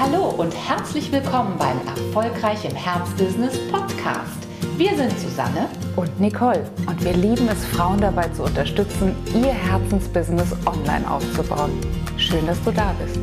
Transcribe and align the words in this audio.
Hallo 0.00 0.28
und 0.28 0.54
herzlich 0.54 1.10
willkommen 1.10 1.58
beim 1.58 1.76
Erfolgreich 1.84 2.64
im 2.64 2.76
Herzbusiness 2.76 3.58
Podcast. 3.68 4.46
Wir 4.76 4.94
sind 4.96 5.10
Susanne 5.18 5.68
und 5.96 6.20
Nicole 6.20 6.70
und 6.86 7.04
wir 7.04 7.14
lieben 7.14 7.48
es, 7.48 7.64
Frauen 7.64 8.00
dabei 8.00 8.28
zu 8.28 8.44
unterstützen, 8.44 9.16
ihr 9.34 9.52
Herzensbusiness 9.52 10.52
online 10.66 11.10
aufzubauen. 11.10 11.72
Schön, 12.16 12.46
dass 12.46 12.62
du 12.62 12.70
da 12.70 12.94
bist. 13.02 13.18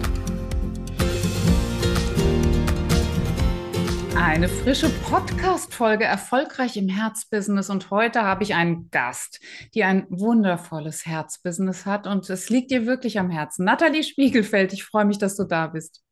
Eine 4.18 4.50
frische 4.50 4.90
Podcast-Folge 4.90 6.04
erfolgreich 6.04 6.76
im 6.76 6.90
Herzbusiness 6.90 7.70
und 7.70 7.90
heute 7.90 8.24
habe 8.24 8.44
ich 8.44 8.54
einen 8.54 8.90
Gast, 8.92 9.40
die 9.74 9.86
ein 9.86 10.08
wundervolles 10.10 11.06
Herzbusiness 11.06 11.86
hat 11.86 12.06
und 12.06 12.30
es 12.30 12.50
liegt 12.50 12.70
dir 12.70 12.86
wirklich 12.86 13.18
am 13.18 13.30
Herzen. 13.30 13.64
Nathalie 13.64 14.04
Spiegelfeld, 14.04 14.74
ich 14.74 14.84
freue 14.84 15.06
mich, 15.06 15.20
dass 15.20 15.38
du 15.38 15.46
da 15.46 15.68
bist. 15.68 16.05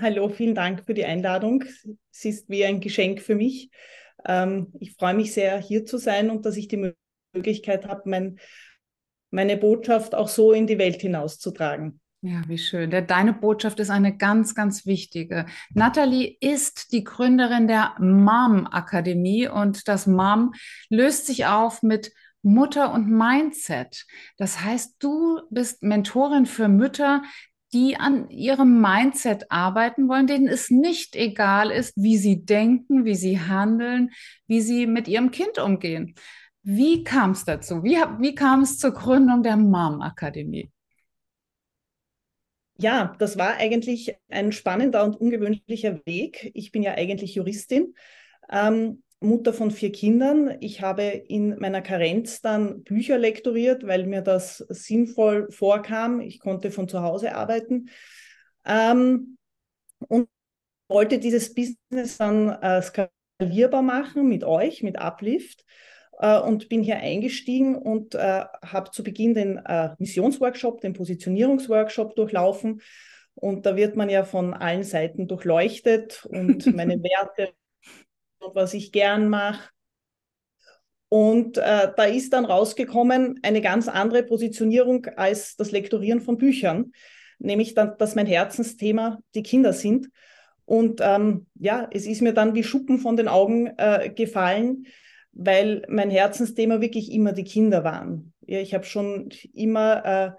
Hallo, 0.00 0.28
vielen 0.28 0.56
Dank 0.56 0.84
für 0.84 0.94
die 0.94 1.04
Einladung. 1.04 1.62
Es 2.10 2.24
ist 2.24 2.48
wie 2.48 2.64
ein 2.64 2.80
Geschenk 2.80 3.20
für 3.20 3.36
mich. 3.36 3.70
Ähm, 4.26 4.72
ich 4.80 4.94
freue 4.94 5.14
mich 5.14 5.32
sehr, 5.32 5.58
hier 5.58 5.86
zu 5.86 5.98
sein 5.98 6.30
und 6.30 6.44
dass 6.44 6.56
ich 6.56 6.66
die 6.66 6.92
Möglichkeit 7.32 7.86
habe, 7.86 8.02
mein, 8.06 8.40
meine 9.30 9.56
Botschaft 9.56 10.14
auch 10.14 10.28
so 10.28 10.52
in 10.52 10.66
die 10.66 10.78
Welt 10.78 11.00
hinauszutragen. 11.00 12.00
Ja, 12.22 12.42
wie 12.48 12.58
schön. 12.58 12.90
Deine 12.90 13.34
Botschaft 13.34 13.78
ist 13.78 13.90
eine 13.90 14.16
ganz, 14.16 14.54
ganz 14.54 14.86
wichtige. 14.86 15.46
Nathalie 15.74 16.36
ist 16.40 16.92
die 16.92 17.04
Gründerin 17.04 17.68
der 17.68 17.94
Mom 18.00 18.66
Akademie 18.66 19.46
und 19.46 19.86
das 19.86 20.06
Mom 20.06 20.54
löst 20.88 21.26
sich 21.26 21.46
auf 21.46 21.82
mit 21.82 22.12
Mutter 22.42 22.92
und 22.92 23.10
Mindset. 23.10 24.06
Das 24.38 24.60
heißt, 24.60 24.96
du 24.98 25.40
bist 25.50 25.82
Mentorin 25.82 26.46
für 26.46 26.68
Mütter, 26.68 27.22
die 27.74 27.96
an 27.96 28.30
ihrem 28.30 28.80
Mindset 28.80 29.50
arbeiten 29.50 30.08
wollen, 30.08 30.26
denen 30.26 30.48
es 30.48 30.70
nicht 30.70 31.16
egal 31.16 31.70
ist, 31.70 31.92
wie 31.96 32.16
sie 32.16 32.44
denken, 32.44 33.04
wie 33.04 33.16
sie 33.16 33.40
handeln, 33.40 34.10
wie 34.46 34.60
sie 34.60 34.86
mit 34.86 35.08
ihrem 35.08 35.30
Kind 35.32 35.58
umgehen. 35.58 36.14
Wie 36.62 37.04
kam 37.04 37.32
es 37.32 37.44
dazu? 37.44 37.84
Wie, 37.84 37.96
wie 38.20 38.34
kam 38.34 38.62
es 38.62 38.78
zur 38.78 38.92
Gründung 38.92 39.42
der 39.42 39.56
Mom 39.56 40.00
Akademie? 40.00 40.70
Ja, 42.76 43.14
das 43.18 43.36
war 43.38 43.56
eigentlich 43.56 44.16
ein 44.28 44.50
spannender 44.50 45.04
und 45.04 45.16
ungewöhnlicher 45.20 46.00
Weg. 46.06 46.50
Ich 46.54 46.72
bin 46.72 46.82
ja 46.82 46.92
eigentlich 46.92 47.34
Juristin. 47.34 47.94
Ähm, 48.50 49.03
Mutter 49.24 49.52
von 49.52 49.70
vier 49.70 49.92
Kindern. 49.92 50.56
Ich 50.60 50.80
habe 50.80 51.02
in 51.02 51.58
meiner 51.58 51.82
Karenz 51.82 52.40
dann 52.40 52.82
Bücher 52.84 53.18
lektoriert, 53.18 53.86
weil 53.86 54.06
mir 54.06 54.22
das 54.22 54.58
sinnvoll 54.68 55.50
vorkam. 55.50 56.20
Ich 56.20 56.38
konnte 56.38 56.70
von 56.70 56.88
zu 56.88 57.02
Hause 57.02 57.34
arbeiten 57.34 57.90
ähm, 58.66 59.38
und 60.08 60.28
wollte 60.88 61.18
dieses 61.18 61.54
Business 61.54 62.18
dann 62.18 62.50
äh, 62.50 62.82
skalierbar 62.82 63.82
machen 63.82 64.28
mit 64.28 64.44
euch, 64.44 64.82
mit 64.82 64.98
Uplift 64.98 65.64
äh, 66.18 66.38
und 66.38 66.68
bin 66.68 66.82
hier 66.82 66.98
eingestiegen 66.98 67.76
und 67.76 68.14
äh, 68.14 68.44
habe 68.64 68.90
zu 68.90 69.02
Beginn 69.02 69.34
den 69.34 69.58
äh, 69.58 69.90
Missionsworkshop, 69.98 70.80
den 70.80 70.92
Positionierungsworkshop 70.92 72.14
durchlaufen. 72.16 72.80
Und 73.34 73.66
da 73.66 73.74
wird 73.76 73.96
man 73.96 74.08
ja 74.08 74.24
von 74.24 74.54
allen 74.54 74.84
Seiten 74.84 75.26
durchleuchtet 75.26 76.24
und 76.26 76.66
meine 76.74 77.02
Werte 77.02 77.52
was 78.52 78.74
ich 78.74 78.92
gern 78.92 79.28
mache. 79.28 79.70
Und 81.08 81.58
äh, 81.58 81.92
da 81.96 82.04
ist 82.04 82.32
dann 82.32 82.44
rausgekommen 82.44 83.38
eine 83.42 83.60
ganz 83.60 83.86
andere 83.86 84.24
Positionierung 84.24 85.06
als 85.16 85.54
das 85.56 85.70
Lektorieren 85.70 86.20
von 86.20 86.38
Büchern, 86.38 86.92
nämlich 87.38 87.74
dann, 87.74 87.96
dass 87.98 88.16
mein 88.16 88.26
Herzensthema 88.26 89.20
die 89.34 89.44
Kinder 89.44 89.72
sind. 89.72 90.08
Und 90.64 91.00
ähm, 91.02 91.46
ja, 91.54 91.88
es 91.92 92.06
ist 92.06 92.22
mir 92.22 92.32
dann 92.32 92.54
wie 92.54 92.64
Schuppen 92.64 92.98
von 92.98 93.16
den 93.16 93.28
Augen 93.28 93.68
äh, 93.76 94.10
gefallen, 94.10 94.86
weil 95.32 95.84
mein 95.88 96.10
Herzensthema 96.10 96.80
wirklich 96.80 97.12
immer 97.12 97.32
die 97.32 97.44
Kinder 97.44 97.84
waren. 97.84 98.32
Ja, 98.46 98.58
ich 98.60 98.74
habe 98.74 98.84
schon 98.84 99.28
immer 99.52 100.04
äh, 100.04 100.30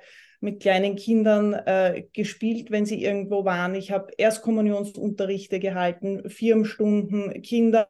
mit 0.42 0.62
kleinen 0.62 0.96
Kindern 0.96 1.54
äh, 1.54 2.04
gespielt, 2.12 2.72
wenn 2.72 2.86
sie 2.86 3.04
irgendwo 3.04 3.46
waren. 3.46 3.76
Ich 3.76 3.92
habe 3.92 4.12
Erstkommunionsunterrichte 4.18 5.60
gehalten, 5.60 6.30
Firmenstunden, 6.30 7.42
Kinder 7.42 7.88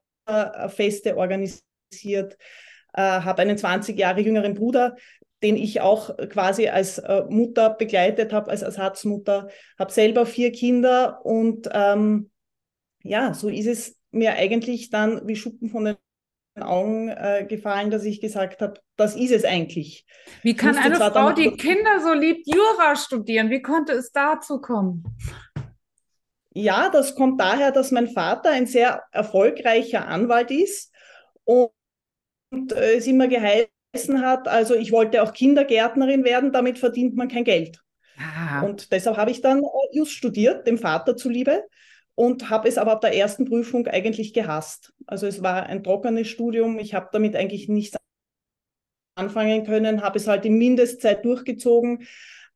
Feste 0.69 1.17
organisiert, 1.17 2.37
äh, 2.93 3.01
habe 3.01 3.41
einen 3.41 3.57
20 3.57 3.97
Jahre 3.97 4.21
jüngeren 4.21 4.53
Bruder, 4.53 4.95
den 5.43 5.57
ich 5.57 5.81
auch 5.81 6.15
quasi 6.29 6.69
als 6.69 6.97
äh, 6.97 7.23
Mutter 7.29 7.69
begleitet 7.71 8.33
habe, 8.33 8.49
als 8.49 8.61
Ersatzmutter, 8.61 9.49
habe 9.77 9.91
selber 9.91 10.25
vier 10.25 10.51
Kinder 10.51 11.25
und 11.25 11.69
ähm, 11.71 12.31
ja, 13.03 13.33
so 13.33 13.49
ist 13.49 13.67
es 13.67 13.99
mir 14.11 14.33
eigentlich 14.33 14.89
dann 14.89 15.27
wie 15.27 15.35
Schuppen 15.35 15.69
von 15.69 15.85
den 15.85 15.97
Augen 16.59 17.09
äh, 17.09 17.45
gefallen, 17.47 17.91
dass 17.91 18.05
ich 18.05 18.21
gesagt 18.21 18.61
habe, 18.61 18.79
das 18.95 19.15
ist 19.15 19.31
es 19.31 19.43
eigentlich. 19.43 20.05
Wie 20.41 20.55
kann 20.55 20.77
eine 20.77 20.95
Frau, 20.95 21.33
die 21.33 21.51
Kinder 21.51 21.99
so 22.01 22.13
liebt, 22.13 22.47
Jura 22.47 22.95
studieren? 22.95 23.49
Wie 23.49 23.61
konnte 23.61 23.91
es 23.91 24.11
dazu 24.11 24.61
kommen? 24.61 25.03
Ja, 26.57 26.89
das 26.89 27.15
kommt 27.15 27.39
daher, 27.41 27.71
dass 27.71 27.91
mein 27.91 28.07
Vater 28.07 28.49
ein 28.49 28.65
sehr 28.65 29.03
erfolgreicher 29.11 30.07
Anwalt 30.07 30.51
ist 30.51 30.93
und, 31.43 31.69
äh, 32.71 32.95
es 32.95 33.07
immer 33.07 33.27
geheißen 33.27 34.21
hat, 34.21 34.47
also 34.47 34.73
ich 34.73 34.93
wollte 34.93 35.21
auch 35.21 35.33
Kindergärtnerin 35.33 36.23
werden, 36.23 36.53
damit 36.53 36.79
verdient 36.79 37.15
man 37.15 37.27
kein 37.27 37.43
Geld. 37.43 37.81
Ah. 38.17 38.61
Und 38.61 38.93
deshalb 38.93 39.17
habe 39.17 39.31
ich 39.31 39.41
dann 39.41 39.59
äh, 39.63 39.67
Just 39.91 40.13
studiert, 40.13 40.65
dem 40.65 40.77
Vater 40.77 41.17
zuliebe, 41.17 41.65
und 42.15 42.49
habe 42.49 42.69
es 42.69 42.77
aber 42.77 42.93
ab 42.93 43.01
der 43.01 43.13
ersten 43.13 43.43
Prüfung 43.43 43.87
eigentlich 43.87 44.31
gehasst. 44.31 44.93
Also 45.05 45.27
es 45.27 45.43
war 45.43 45.65
ein 45.65 45.83
trockenes 45.83 46.29
Studium, 46.29 46.79
ich 46.79 46.93
habe 46.93 47.09
damit 47.11 47.35
eigentlich 47.35 47.67
nichts 47.67 47.97
anfangen 49.15 49.65
können, 49.65 50.01
habe 50.01 50.17
es 50.17 50.27
halt 50.27 50.45
in 50.45 50.57
Mindestzeit 50.57 51.25
durchgezogen, 51.25 52.07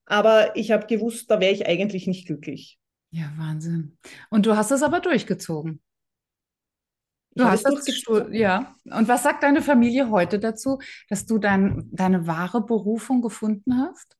aber 0.06 0.56
ich 0.56 0.72
habe 0.72 0.88
gewusst, 0.88 1.30
da 1.30 1.42
wäre 1.42 1.52
ich 1.52 1.68
eigentlich 1.68 2.08
nicht 2.08 2.28
glücklich. 2.28 2.79
Ja, 3.12 3.32
Wahnsinn. 3.38 3.98
Und 4.30 4.46
du 4.46 4.56
hast 4.56 4.72
es 4.72 4.84
aber 4.84 5.00
durchgezogen. 5.00 5.82
Du 7.36 7.46
hast 7.46 7.64
das 7.64 7.86
durchgezogen. 7.86 8.34
Ja. 8.34 8.76
Und 8.86 9.08
was 9.08 9.24
sagt 9.24 9.44
deine 9.44 9.62
Familie 9.62 10.10
heute 10.10 10.40
dazu, 10.40 10.80
dass 11.10 11.26
du 11.26 11.38
dein, 11.38 11.90
deine 11.92 12.28
wahre 12.28 12.66
Berufung 12.66 13.22
gefunden 13.22 13.78
hast? 13.78 14.18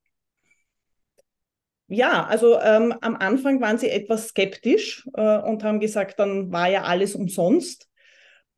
Ja, 1.88 2.26
also 2.26 2.60
ähm, 2.60 2.94
am 3.02 3.16
Anfang 3.16 3.62
waren 3.62 3.80
sie 3.80 3.90
etwas 3.90 4.28
skeptisch 4.28 5.08
äh, 5.16 5.40
und 5.40 5.64
haben 5.64 5.80
gesagt, 5.80 6.20
dann 6.20 6.52
war 6.52 6.70
ja 6.70 6.84
alles 6.84 7.16
umsonst. 7.16 7.90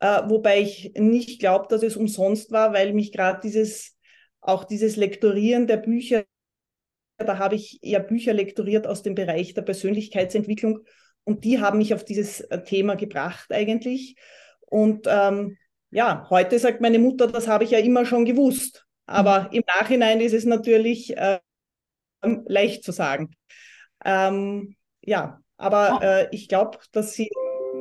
Äh, 0.00 0.22
wobei 0.28 0.60
ich 0.60 0.92
nicht 0.96 1.40
glaube, 1.40 1.66
dass 1.68 1.82
es 1.82 1.96
umsonst 1.96 2.52
war, 2.52 2.74
weil 2.74 2.92
mich 2.92 3.10
gerade 3.10 3.40
dieses, 3.42 3.96
auch 4.42 4.64
dieses 4.64 4.96
Lektorieren 4.96 5.66
der 5.66 5.78
Bücher 5.78 6.24
da 7.18 7.38
habe 7.38 7.54
ich 7.54 7.78
ja 7.82 7.98
Bücher 7.98 8.32
lektoriert 8.32 8.86
aus 8.86 9.02
dem 9.02 9.14
Bereich 9.14 9.54
der 9.54 9.62
Persönlichkeitsentwicklung 9.62 10.80
und 11.24 11.44
die 11.44 11.60
haben 11.60 11.78
mich 11.78 11.94
auf 11.94 12.04
dieses 12.04 12.40
äh, 12.40 12.62
Thema 12.62 12.96
gebracht 12.96 13.52
eigentlich. 13.52 14.16
Und 14.60 15.06
ähm, 15.08 15.56
ja, 15.90 16.26
heute 16.30 16.58
sagt 16.58 16.80
meine 16.80 16.98
Mutter, 16.98 17.26
das 17.26 17.46
habe 17.46 17.64
ich 17.64 17.70
ja 17.70 17.78
immer 17.78 18.04
schon 18.04 18.24
gewusst. 18.24 18.86
Aber 19.06 19.44
mhm. 19.44 19.48
im 19.52 19.62
Nachhinein 19.66 20.20
ist 20.20 20.32
es 20.32 20.44
natürlich 20.44 21.16
äh, 21.16 21.38
leicht 22.22 22.84
zu 22.84 22.92
sagen. 22.92 23.36
Ähm, 24.04 24.76
ja, 25.02 25.40
aber 25.56 25.98
oh. 26.00 26.04
äh, 26.04 26.28
ich 26.32 26.48
glaube, 26.48 26.78
dass 26.92 27.12
sie 27.12 27.30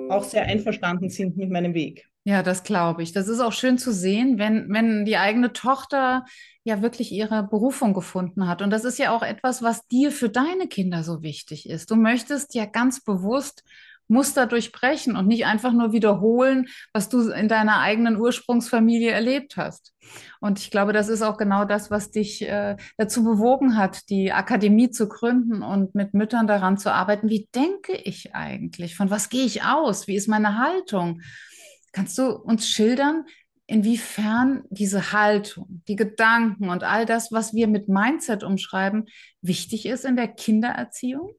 auch 0.10 0.24
sehr 0.24 0.44
einverstanden 0.44 1.10
sind 1.10 1.38
mit 1.38 1.50
meinem 1.50 1.74
Weg. 1.74 2.11
Ja, 2.24 2.44
das 2.44 2.64
glaube 2.64 3.02
ich. 3.02 3.14
Das 3.14 3.28
ist 3.28 3.40
auch 3.40 3.52
schön 3.52 3.80
zu 3.80 3.92
sehen, 3.92 4.38
wenn, 4.38 4.72
wenn 4.72 5.06
die 5.06 5.18
eigene 5.18 5.54
Tochter 5.54 6.26
ja 6.64 6.84
wirklich 6.84 7.12
ihre 7.12 7.44
Berufung 7.44 7.96
gefunden 7.96 8.48
hat. 8.48 8.62
Und 8.62 8.70
das 8.70 8.86
ist 8.86 9.00
ja 9.00 9.12
auch 9.16 9.24
etwas, 9.24 9.64
was 9.64 9.88
dir 9.88 10.12
für 10.12 10.30
deine 10.30 10.68
Kinder 10.68 11.04
so 11.04 11.24
wichtig 11.24 11.68
ist. 11.68 11.90
Du 11.90 11.96
möchtest 11.96 12.54
ja 12.54 12.66
ganz 12.66 13.04
bewusst 13.04 13.64
Muster 14.08 14.46
durchbrechen 14.46 15.16
und 15.16 15.28
nicht 15.28 15.46
einfach 15.46 15.72
nur 15.72 15.94
wiederholen, 15.94 16.68
was 16.94 17.10
du 17.10 17.30
in 17.30 17.48
deiner 17.48 17.80
eigenen 17.80 18.18
Ursprungsfamilie 18.18 19.10
erlebt 19.10 19.58
hast. 19.58 19.94
Und 20.42 20.60
ich 20.60 20.70
glaube, 20.70 20.94
das 20.94 21.08
ist 21.08 21.22
auch 21.22 21.38
genau 21.38 21.66
das, 21.66 21.90
was 21.90 22.12
dich 22.12 22.42
äh, 22.44 22.76
dazu 22.98 23.24
bewogen 23.24 23.78
hat, 23.78 24.10
die 24.10 24.32
Akademie 24.32 24.92
zu 24.92 25.08
gründen 25.08 25.64
und 25.64 25.96
mit 25.96 26.14
Müttern 26.14 26.46
daran 26.46 26.78
zu 26.78 26.94
arbeiten. 26.94 27.30
Wie 27.30 27.48
denke 27.56 27.94
ich 27.94 28.36
eigentlich? 28.36 28.96
Von 28.96 29.10
was 29.10 29.30
gehe 29.30 29.46
ich 29.46 29.64
aus? 29.64 30.08
Wie 30.08 30.16
ist 30.16 30.28
meine 30.28 30.58
Haltung? 30.58 31.22
Kannst 31.92 32.18
du 32.18 32.32
uns 32.32 32.68
schildern, 32.68 33.26
inwiefern 33.68 34.64
diese 34.70 35.14
Haltung, 35.14 35.82
die 35.88 35.96
Gedanken 35.96 36.70
und 36.70 36.84
all 36.84 37.06
das, 37.06 37.32
was 37.32 37.54
wir 37.54 37.68
mit 37.68 37.88
Mindset 37.88 38.44
umschreiben, 38.44 39.08
wichtig 39.42 39.86
ist 39.86 40.06
in 40.06 40.16
der 40.16 40.28
Kindererziehung? 40.28 41.34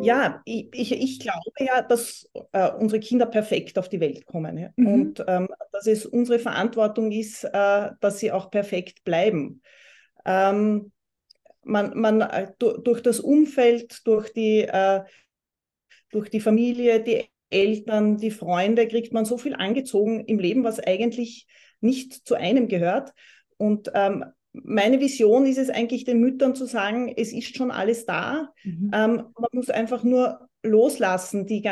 Ja, 0.00 0.42
ich, 0.44 0.68
ich, 0.72 0.92
ich 0.92 1.20
glaube 1.20 1.52
ja, 1.60 1.82
dass 1.82 2.28
äh, 2.52 2.70
unsere 2.72 2.98
Kinder 2.98 3.26
perfekt 3.26 3.78
auf 3.78 3.88
die 3.88 4.00
Welt 4.00 4.26
kommen 4.26 4.58
ja? 4.58 4.70
mhm. 4.76 4.86
und 4.86 5.24
ähm, 5.28 5.48
dass 5.70 5.86
es 5.86 6.06
unsere 6.06 6.40
Verantwortung 6.40 7.12
ist, 7.12 7.44
äh, 7.44 7.90
dass 8.00 8.18
sie 8.18 8.32
auch 8.32 8.50
perfekt 8.50 9.04
bleiben. 9.04 9.62
Ähm, 10.24 10.90
man, 11.62 11.96
man 11.96 12.20
äh, 12.22 12.52
durch 12.58 13.00
das 13.02 13.20
Umfeld, 13.20 14.04
durch 14.04 14.32
die, 14.32 14.62
äh, 14.62 15.04
durch 16.10 16.30
die 16.30 16.40
Familie, 16.40 17.02
die 17.02 17.28
Eltern, 17.52 18.16
die 18.16 18.30
Freunde, 18.30 18.88
kriegt 18.88 19.12
man 19.12 19.24
so 19.24 19.38
viel 19.38 19.54
angezogen 19.54 20.24
im 20.24 20.38
Leben, 20.38 20.64
was 20.64 20.80
eigentlich 20.80 21.46
nicht 21.80 22.26
zu 22.26 22.34
einem 22.34 22.68
gehört. 22.68 23.12
Und 23.56 23.90
ähm, 23.94 24.24
meine 24.52 25.00
Vision 25.00 25.46
ist 25.46 25.58
es 25.58 25.70
eigentlich, 25.70 26.04
den 26.04 26.20
Müttern 26.20 26.54
zu 26.54 26.66
sagen, 26.66 27.12
es 27.16 27.32
ist 27.32 27.56
schon 27.56 27.70
alles 27.70 28.06
da. 28.06 28.52
Mhm. 28.64 28.90
Ähm, 28.94 29.16
man 29.38 29.50
muss 29.52 29.70
einfach 29.70 30.02
nur 30.02 30.48
loslassen, 30.62 31.46
die 31.46 31.66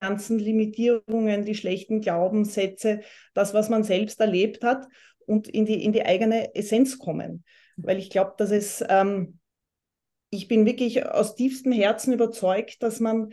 ganzen 0.00 0.38
Limitierungen, 0.38 1.44
die 1.44 1.54
schlechten 1.54 2.00
Glaubenssätze, 2.00 3.00
das, 3.34 3.54
was 3.54 3.68
man 3.68 3.84
selbst 3.84 4.20
erlebt 4.20 4.62
hat 4.62 4.86
und 5.26 5.48
in 5.48 5.66
die, 5.66 5.82
in 5.84 5.92
die 5.92 6.04
eigene 6.04 6.54
Essenz 6.54 6.98
kommen. 6.98 7.44
Weil 7.76 7.98
ich 7.98 8.10
glaube, 8.10 8.34
dass 8.38 8.50
es, 8.50 8.84
ähm, 8.88 9.38
ich 10.30 10.48
bin 10.48 10.64
wirklich 10.66 11.06
aus 11.06 11.34
tiefstem 11.34 11.72
Herzen 11.72 12.12
überzeugt, 12.12 12.82
dass 12.82 13.00
man 13.00 13.32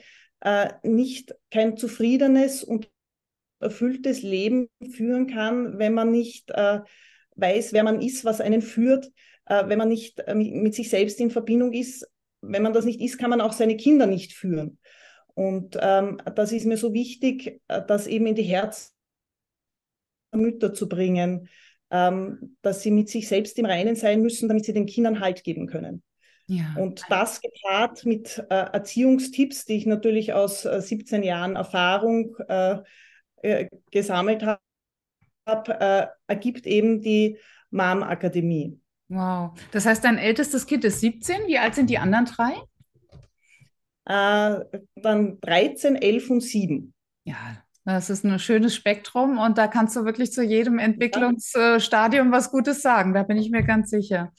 nicht 0.83 1.33
kein 1.51 1.77
zufriedenes 1.77 2.65
und 2.65 2.89
erfülltes 3.63 4.21
Leben 4.21 4.69
führen 4.91 5.27
kann, 5.27 5.79
wenn 5.79 5.93
man 5.93 6.11
nicht 6.11 6.51
äh, 6.51 6.81
weiß, 7.35 7.73
wer 7.73 7.83
man 7.83 8.01
ist, 8.01 8.25
was 8.25 8.41
einen 8.41 8.61
führt, 8.61 9.11
äh, 9.45 9.67
wenn 9.67 9.77
man 9.77 9.89
nicht 9.89 10.19
äh, 10.19 10.35
mit 10.35 10.75
sich 10.75 10.89
selbst 10.89 11.19
in 11.19 11.31
Verbindung 11.31 11.73
ist. 11.73 12.07
Wenn 12.41 12.61
man 12.61 12.73
das 12.73 12.85
nicht 12.85 13.01
ist, 13.01 13.17
kann 13.17 13.29
man 13.29 13.41
auch 13.41 13.53
seine 13.53 13.77
Kinder 13.77 14.05
nicht 14.05 14.33
führen. 14.33 14.77
Und 15.33 15.77
ähm, 15.81 16.21
das 16.35 16.51
ist 16.51 16.65
mir 16.65 16.77
so 16.77 16.93
wichtig, 16.93 17.61
äh, 17.67 17.81
das 17.87 18.05
eben 18.05 18.27
in 18.27 18.35
die 18.35 18.43
Herzen 18.43 18.91
der 20.31 20.41
Mütter 20.41 20.73
zu 20.73 20.87
bringen, 20.87 21.49
ähm, 21.89 22.57
dass 22.61 22.81
sie 22.81 22.91
mit 22.91 23.09
sich 23.09 23.27
selbst 23.27 23.57
im 23.57 23.65
Reinen 23.65 23.95
sein 23.95 24.21
müssen, 24.21 24.47
damit 24.47 24.65
sie 24.65 24.73
den 24.73 24.85
Kindern 24.85 25.19
Halt 25.19 25.43
geben 25.43 25.67
können. 25.67 26.03
Ja. 26.47 26.75
Und 26.77 27.03
das 27.09 27.41
gepaart 27.41 28.05
mit 28.05 28.37
äh, 28.49 28.55
Erziehungstipps, 28.55 29.65
die 29.65 29.77
ich 29.77 29.85
natürlich 29.85 30.33
aus 30.33 30.65
äh, 30.65 30.81
17 30.81 31.23
Jahren 31.23 31.55
Erfahrung 31.55 32.35
äh, 32.47 32.79
äh 33.41 33.69
gesammelt 33.91 34.43
habe, 34.43 34.59
äh, 35.79 36.07
ergibt 36.27 36.65
eben 36.65 37.01
die 37.01 37.37
Mom-Akademie. 37.71 38.79
Wow. 39.09 39.51
Das 39.71 39.85
heißt, 39.85 40.03
dein 40.03 40.17
ältestes 40.17 40.65
Kind 40.65 40.83
ist 40.85 40.99
17. 41.01 41.47
Wie 41.47 41.57
alt 41.57 41.75
sind 41.75 41.89
die 41.89 41.97
anderen 41.97 42.25
drei? 42.25 42.53
Äh, 44.05 44.79
dann 44.95 45.39
13, 45.39 45.95
11 45.95 46.29
und 46.29 46.41
7. 46.41 46.93
Ja, 47.25 47.63
das 47.85 48.09
ist 48.09 48.25
ein 48.25 48.39
schönes 48.39 48.75
Spektrum 48.75 49.37
und 49.37 49.57
da 49.57 49.67
kannst 49.67 49.95
du 49.95 50.05
wirklich 50.05 50.31
zu 50.31 50.43
jedem 50.43 50.79
Entwicklungsstadium 50.79 52.31
was 52.31 52.51
Gutes 52.51 52.81
sagen. 52.81 53.13
Da 53.13 53.23
bin 53.23 53.37
ich 53.37 53.49
mir 53.49 53.63
ganz 53.63 53.89
sicher. 53.89 54.31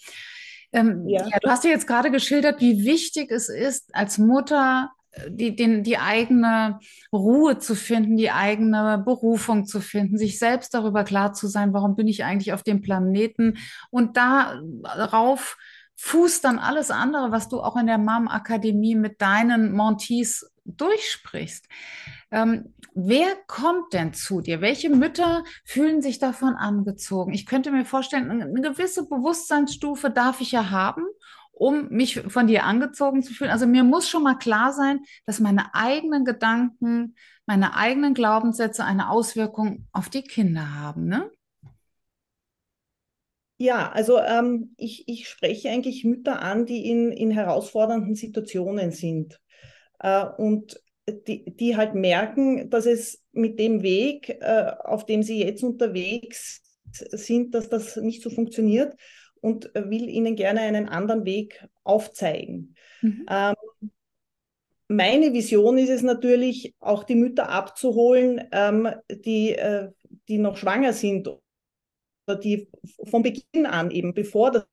Ähm, 0.74 1.08
ja. 1.08 1.26
ja. 1.26 1.38
du 1.40 1.48
hast 1.48 1.64
ja 1.64 1.70
jetzt 1.70 1.86
gerade 1.86 2.10
geschildert, 2.10 2.60
wie 2.60 2.84
wichtig 2.84 3.30
es 3.30 3.48
ist, 3.48 3.94
als 3.94 4.18
Mutter 4.18 4.90
die, 5.28 5.54
den, 5.54 5.82
die 5.82 5.98
eigene 5.98 6.78
Ruhe 7.12 7.58
zu 7.58 7.74
finden, 7.74 8.16
die 8.16 8.30
eigene 8.30 9.02
Berufung 9.04 9.66
zu 9.66 9.80
finden, 9.80 10.18
sich 10.18 10.38
selbst 10.38 10.74
darüber 10.74 11.04
klar 11.04 11.32
zu 11.32 11.46
sein, 11.46 11.72
warum 11.72 11.96
bin 11.96 12.08
ich 12.08 12.24
eigentlich 12.24 12.52
auf 12.52 12.62
dem 12.62 12.82
Planeten 12.82 13.58
und 13.90 14.16
darauf 14.16 15.56
fußt 15.96 16.44
dann 16.44 16.58
alles 16.58 16.90
andere, 16.90 17.30
was 17.30 17.48
du 17.48 17.60
auch 17.60 17.76
in 17.76 17.86
der 17.86 17.98
Mom-Akademie 17.98 18.96
mit 18.96 19.20
deinen 19.22 19.72
Montees 19.72 20.50
durchsprichst. 20.64 21.68
Ähm, 22.30 22.74
wer 22.94 23.36
kommt 23.46 23.92
denn 23.92 24.14
zu 24.14 24.40
dir? 24.40 24.60
Welche 24.60 24.90
Mütter 24.90 25.44
fühlen 25.64 26.02
sich 26.02 26.18
davon 26.18 26.54
angezogen? 26.54 27.32
Ich 27.32 27.46
könnte 27.46 27.70
mir 27.70 27.84
vorstellen, 27.84 28.30
eine 28.30 28.60
gewisse 28.60 29.06
Bewusstseinsstufe 29.08 30.10
darf 30.10 30.40
ich 30.40 30.52
ja 30.52 30.70
haben, 30.70 31.04
um 31.52 31.88
mich 31.88 32.20
von 32.20 32.46
dir 32.46 32.64
angezogen 32.64 33.22
zu 33.22 33.32
fühlen. 33.32 33.50
Also 33.50 33.66
mir 33.66 33.84
muss 33.84 34.08
schon 34.08 34.22
mal 34.22 34.36
klar 34.36 34.72
sein, 34.72 35.00
dass 35.26 35.40
meine 35.40 35.74
eigenen 35.74 36.24
Gedanken, 36.24 37.14
meine 37.46 37.76
eigenen 37.76 38.14
Glaubenssätze 38.14 38.84
eine 38.84 39.10
Auswirkung 39.10 39.86
auf 39.92 40.08
die 40.08 40.22
Kinder 40.22 40.74
haben, 40.74 41.06
ne? 41.06 41.30
Ja, 43.56 43.92
also 43.92 44.18
ähm, 44.18 44.74
ich, 44.76 45.06
ich 45.06 45.28
spreche 45.28 45.70
eigentlich 45.70 46.04
Mütter 46.04 46.42
an, 46.42 46.66
die 46.66 46.90
in, 46.90 47.12
in 47.12 47.30
herausfordernden 47.30 48.16
Situationen 48.16 48.90
sind 48.90 49.40
äh, 50.04 50.26
und 50.36 50.80
die, 51.08 51.44
die 51.56 51.76
halt 51.76 51.94
merken, 51.94 52.68
dass 52.70 52.86
es 52.86 53.22
mit 53.32 53.58
dem 53.58 53.82
Weg, 53.82 54.28
äh, 54.40 54.72
auf 54.84 55.06
dem 55.06 55.22
sie 55.22 55.42
jetzt 55.42 55.62
unterwegs 55.62 56.62
sind, 56.92 57.54
dass 57.54 57.68
das 57.70 57.96
nicht 57.96 58.22
so 58.22 58.30
funktioniert 58.30 58.94
und 59.40 59.70
will 59.74 60.08
ihnen 60.08 60.36
gerne 60.36 60.60
einen 60.60 60.88
anderen 60.88 61.24
Weg 61.24 61.66
aufzeigen. 61.82 62.74
Mhm. 63.00 63.26
Ähm, 63.28 63.54
meine 64.88 65.32
Vision 65.32 65.78
ist 65.78 65.90
es 65.90 66.02
natürlich, 66.02 66.74
auch 66.80 67.04
die 67.04 67.16
Mütter 67.16 67.48
abzuholen, 67.48 68.42
ähm, 68.52 68.88
die, 69.10 69.54
äh, 69.54 69.90
die 70.28 70.38
noch 70.38 70.58
schwanger 70.58 70.92
sind 70.92 71.28
oder 72.26 72.38
die 72.38 72.68
von 73.08 73.22
Beginn 73.22 73.66
an 73.66 73.90
eben, 73.90 74.12
bevor 74.12 74.50
das 74.50 74.66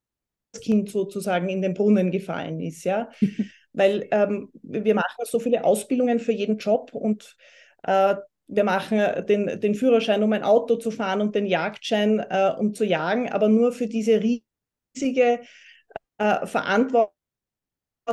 Kind 0.62 0.90
sozusagen 0.90 1.48
in 1.48 1.62
den 1.62 1.74
Brunnen 1.74 2.12
gefallen 2.12 2.60
ist, 2.60 2.84
ja. 2.84 3.10
Weil 3.74 4.08
ähm, 4.12 4.50
wir 4.62 4.96
machen 4.96 5.26
so 5.26 5.40
viele 5.40 5.64
Ausbildungen 5.64 6.20
für 6.20 6.34
jeden 6.34 6.58
Job 6.58 6.94
und 6.94 7.38
äh, 7.84 8.16
wir 8.48 8.64
machen 8.66 9.26
den, 9.28 9.62
den 9.62 9.76
Führerschein, 9.76 10.24
um 10.24 10.34
ein 10.34 10.44
Auto 10.44 10.76
zu 10.76 10.92
fahren 10.92 11.22
und 11.22 11.36
den 11.36 11.46
Jagdschein, 11.46 12.20
äh, 12.20 12.54
um 12.60 12.74
zu 12.74 12.84
jagen, 12.84 13.30
aber 13.30 13.48
nur 13.48 13.72
für 13.72 13.88
diese 13.88 14.22
riesige 14.22 15.40
äh, 16.18 16.46
Verantwortung 16.46 17.14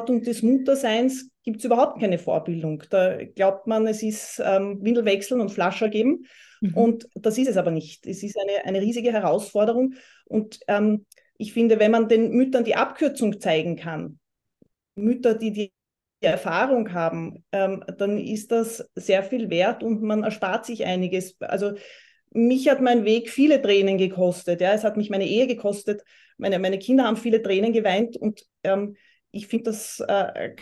des 0.06 0.42
Mutterseins 0.42 1.30
gibt 1.42 1.58
es 1.58 1.64
überhaupt 1.64 2.00
keine 2.00 2.18
Vorbildung. 2.18 2.84
Da 2.90 3.24
glaubt 3.24 3.66
man, 3.66 3.86
es 3.86 4.02
ist 4.02 4.40
ähm, 4.44 4.78
Windelwechseln 4.82 5.40
und 5.40 5.50
Flascher 5.50 5.88
geben. 5.88 6.26
Mhm. 6.60 6.74
Und 6.74 7.08
das 7.14 7.38
ist 7.38 7.48
es 7.48 7.56
aber 7.56 7.70
nicht. 7.70 8.06
Es 8.06 8.22
ist 8.22 8.38
eine, 8.38 8.64
eine 8.64 8.80
riesige 8.80 9.12
Herausforderung. 9.12 9.94
Und 10.26 10.60
ähm, 10.68 11.06
ich 11.36 11.52
finde, 11.52 11.78
wenn 11.78 11.90
man 11.90 12.08
den 12.08 12.32
Müttern 12.32 12.64
die 12.64 12.76
Abkürzung 12.76 13.40
zeigen 13.40 13.76
kann, 13.76 14.18
Mütter, 14.98 15.34
die 15.34 15.52
die 15.52 15.72
Erfahrung 16.20 16.92
haben, 16.92 17.44
ähm, 17.52 17.84
dann 17.98 18.18
ist 18.18 18.50
das 18.50 18.88
sehr 18.94 19.22
viel 19.22 19.50
wert 19.50 19.82
und 19.82 20.02
man 20.02 20.24
erspart 20.24 20.66
sich 20.66 20.84
einiges. 20.84 21.36
Also 21.40 21.74
mich 22.30 22.68
hat 22.68 22.80
mein 22.80 23.04
Weg 23.04 23.30
viele 23.30 23.62
Tränen 23.62 23.98
gekostet. 23.98 24.60
Ja, 24.60 24.72
es 24.74 24.84
hat 24.84 24.96
mich 24.96 25.10
meine 25.10 25.26
Ehe 25.26 25.46
gekostet. 25.46 26.02
Meine, 26.36 26.58
meine 26.58 26.78
Kinder 26.78 27.04
haben 27.04 27.16
viele 27.16 27.42
Tränen 27.42 27.72
geweint 27.72 28.16
und 28.16 28.42
ähm, 28.64 28.96
ich 29.30 29.46
finde, 29.46 29.64
das 29.70 30.00
äh, 30.00 30.54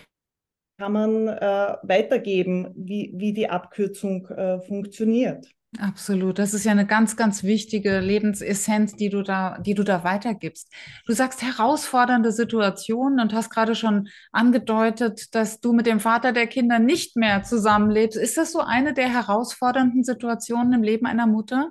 kann 0.78 0.92
man 0.92 1.28
äh, 1.28 1.76
weitergeben, 1.82 2.72
wie, 2.76 3.12
wie 3.14 3.32
die 3.32 3.48
Abkürzung 3.48 4.26
äh, 4.28 4.60
funktioniert. 4.60 5.46
Absolut. 5.80 6.38
Das 6.38 6.54
ist 6.54 6.64
ja 6.64 6.72
eine 6.72 6.86
ganz, 6.86 7.16
ganz 7.16 7.42
wichtige 7.42 8.00
Lebensessenz, 8.00 8.94
die 8.94 9.08
du 9.08 9.22
da, 9.22 9.58
die 9.58 9.74
du 9.74 9.82
da 9.82 10.04
weitergibst. 10.04 10.72
Du 11.06 11.12
sagst 11.12 11.42
herausfordernde 11.42 12.32
Situationen 12.32 13.20
und 13.20 13.32
hast 13.32 13.50
gerade 13.50 13.74
schon 13.74 14.08
angedeutet, 14.32 15.34
dass 15.34 15.60
du 15.60 15.72
mit 15.72 15.86
dem 15.86 16.00
Vater 16.00 16.32
der 16.32 16.46
Kinder 16.46 16.78
nicht 16.78 17.16
mehr 17.16 17.42
zusammenlebst. 17.42 18.16
Ist 18.16 18.36
das 18.36 18.52
so 18.52 18.60
eine 18.60 18.94
der 18.94 19.08
herausfordernden 19.08 20.04
Situationen 20.04 20.72
im 20.72 20.82
Leben 20.82 21.06
einer 21.06 21.26
Mutter? 21.26 21.68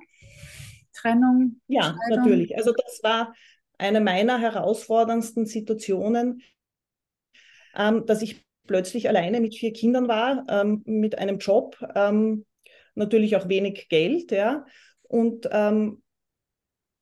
Trennung? 0.93 1.61
Ja, 1.67 1.83
Scheidung? 1.83 2.25
natürlich. 2.25 2.57
Also 2.57 2.73
das 2.73 2.99
war 3.03 3.33
eine 3.77 4.01
meiner 4.01 4.39
herausforderndsten 4.39 5.45
Situationen, 5.45 6.41
ähm, 7.75 8.05
dass 8.05 8.21
ich 8.21 8.45
plötzlich 8.67 9.07
alleine 9.07 9.41
mit 9.41 9.55
vier 9.55 9.73
Kindern 9.73 10.07
war, 10.07 10.45
ähm, 10.49 10.81
mit 10.85 11.17
einem 11.17 11.37
Job. 11.39 11.77
Ähm, 11.95 12.45
natürlich 12.95 13.35
auch 13.35 13.47
wenig 13.47 13.87
Geld, 13.89 14.31
ja. 14.31 14.65
Und 15.03 15.47
ähm, 15.51 16.01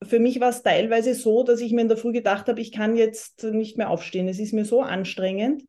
für 0.04 0.20
mich 0.20 0.40
war 0.40 0.50
es 0.50 0.64
teilweise 0.64 1.16
so, 1.16 1.44
dass 1.44 1.62
ich 1.62 1.72
mir 1.72 1.82
in 1.82 1.88
der 1.88 1.98
Früh 1.98 2.12
gedacht 2.12 2.48
habe, 2.48 2.62
ich 2.62 2.72
kann 2.72 2.96
jetzt 2.96 3.44
nicht 3.44 3.78
mehr 3.78 3.90
aufstehen. 3.90 4.28
Es 4.28 4.40
ist 4.40 4.54
mir 4.54 4.66
so 4.66 4.82
anstrengend. 4.82 5.64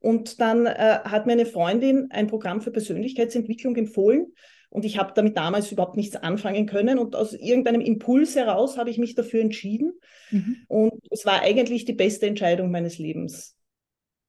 Und 0.00 0.40
dann 0.40 0.66
äh, 0.66 1.00
hat 1.04 1.26
mir 1.26 1.32
eine 1.32 1.46
Freundin 1.46 2.08
ein 2.10 2.26
Programm 2.26 2.60
für 2.60 2.70
Persönlichkeitsentwicklung 2.70 3.74
empfohlen. 3.76 4.34
Und 4.68 4.84
ich 4.84 4.98
habe 4.98 5.12
damit 5.14 5.36
damals 5.36 5.72
überhaupt 5.72 5.96
nichts 5.96 6.16
anfangen 6.16 6.66
können. 6.66 6.98
Und 6.98 7.16
aus 7.16 7.32
irgendeinem 7.32 7.80
Impuls 7.80 8.36
heraus 8.36 8.76
habe 8.76 8.90
ich 8.90 8.98
mich 8.98 9.14
dafür 9.14 9.40
entschieden. 9.40 9.92
Mhm. 10.30 10.56
Und 10.68 11.00
es 11.10 11.24
war 11.24 11.40
eigentlich 11.40 11.86
die 11.86 11.94
beste 11.94 12.26
Entscheidung 12.26 12.70
meines 12.70 12.98
Lebens. 12.98 13.56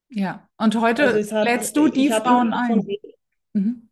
Ja, 0.08 0.48
und 0.56 0.80
heute 0.80 1.08
also 1.08 1.42
lädst 1.42 1.76
du 1.76 1.88
die 1.88 2.08
Frauen 2.08 2.54
ein. 2.54 2.86
Mhm. 3.52 3.87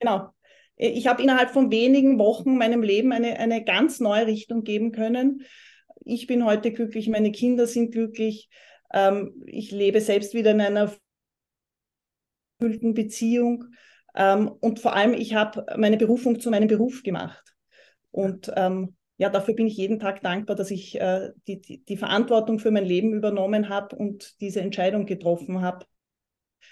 Genau. 0.00 0.30
Ich 0.76 1.06
habe 1.06 1.22
innerhalb 1.22 1.50
von 1.50 1.70
wenigen 1.70 2.18
Wochen 2.18 2.56
meinem 2.56 2.82
Leben 2.82 3.12
eine, 3.12 3.38
eine 3.38 3.62
ganz 3.64 4.00
neue 4.00 4.26
Richtung 4.26 4.64
geben 4.64 4.92
können. 4.92 5.42
Ich 6.04 6.26
bin 6.26 6.44
heute 6.44 6.72
glücklich, 6.72 7.08
meine 7.08 7.32
Kinder 7.32 7.66
sind 7.66 7.92
glücklich. 7.92 8.48
Ähm, 8.92 9.44
ich 9.46 9.70
lebe 9.70 10.00
selbst 10.00 10.32
wieder 10.32 10.52
in 10.52 10.60
einer 10.62 10.92
erfüllten 12.58 12.94
Beziehung. 12.94 13.66
Ähm, 14.14 14.48
und 14.60 14.80
vor 14.80 14.94
allem, 14.94 15.12
ich 15.12 15.34
habe 15.34 15.66
meine 15.76 15.98
Berufung 15.98 16.40
zu 16.40 16.50
meinem 16.50 16.68
Beruf 16.68 17.02
gemacht. 17.02 17.54
Und 18.10 18.50
ähm, 18.56 18.96
ja, 19.18 19.28
dafür 19.28 19.54
bin 19.54 19.66
ich 19.66 19.76
jeden 19.76 20.00
Tag 20.00 20.22
dankbar, 20.22 20.56
dass 20.56 20.70
ich 20.70 20.98
äh, 20.98 21.30
die, 21.46 21.60
die, 21.60 21.84
die, 21.84 21.96
Verantwortung 21.98 22.58
für 22.58 22.70
mein 22.70 22.86
Leben 22.86 23.12
übernommen 23.12 23.68
habe 23.68 23.94
und 23.96 24.40
diese 24.40 24.62
Entscheidung 24.62 25.04
getroffen 25.04 25.60
habe, 25.60 25.84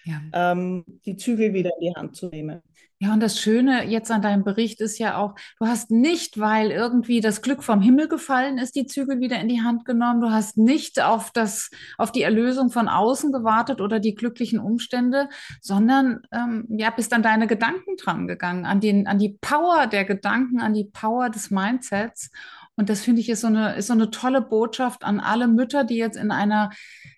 ja. 0.04 0.20
ähm, 0.32 0.84
die 1.04 1.16
Zügel 1.16 1.52
wieder 1.52 1.70
in 1.78 1.88
die 1.88 1.94
Hand 1.94 2.16
zu 2.16 2.28
nehmen. 2.28 2.62
Ja, 3.00 3.12
und 3.12 3.20
das 3.20 3.40
Schöne 3.40 3.84
jetzt 3.84 4.10
an 4.10 4.22
deinem 4.22 4.42
Bericht 4.42 4.80
ist 4.80 4.98
ja 4.98 5.18
auch, 5.18 5.36
du 5.60 5.66
hast 5.66 5.92
nicht, 5.92 6.40
weil 6.40 6.72
irgendwie 6.72 7.20
das 7.20 7.42
Glück 7.42 7.62
vom 7.62 7.80
Himmel 7.80 8.08
gefallen 8.08 8.58
ist, 8.58 8.74
die 8.74 8.86
Zügel 8.86 9.20
wieder 9.20 9.40
in 9.40 9.48
die 9.48 9.62
Hand 9.62 9.84
genommen. 9.84 10.20
Du 10.20 10.32
hast 10.32 10.58
nicht 10.58 11.00
auf 11.00 11.30
das, 11.30 11.70
auf 11.96 12.10
die 12.10 12.22
Erlösung 12.22 12.70
von 12.70 12.88
außen 12.88 13.30
gewartet 13.30 13.80
oder 13.80 14.00
die 14.00 14.16
glücklichen 14.16 14.58
Umstände, 14.58 15.28
sondern 15.60 16.22
ähm, 16.32 16.66
ja, 16.70 16.90
bist 16.90 17.12
an 17.12 17.22
deine 17.22 17.46
Gedanken 17.46 17.96
dran 17.98 18.26
gegangen, 18.26 18.66
an 18.66 18.80
den, 18.80 19.06
an 19.06 19.20
die 19.20 19.38
Power 19.40 19.86
der 19.86 20.04
Gedanken, 20.04 20.60
an 20.60 20.74
die 20.74 20.90
Power 20.92 21.30
des 21.30 21.52
Mindsets. 21.52 22.30
Und 22.78 22.88
das 22.88 23.00
finde 23.00 23.20
ich 23.20 23.28
ist 23.28 23.40
so 23.40 23.48
eine, 23.48 23.74
ist 23.74 23.88
so 23.88 23.92
eine 23.92 24.12
tolle 24.12 24.40
Botschaft 24.40 25.02
an 25.02 25.18
alle 25.18 25.48
Mütter, 25.48 25.82
die 25.82 25.96
jetzt 25.96 26.16
in 26.16 26.30
einer, 26.30 26.70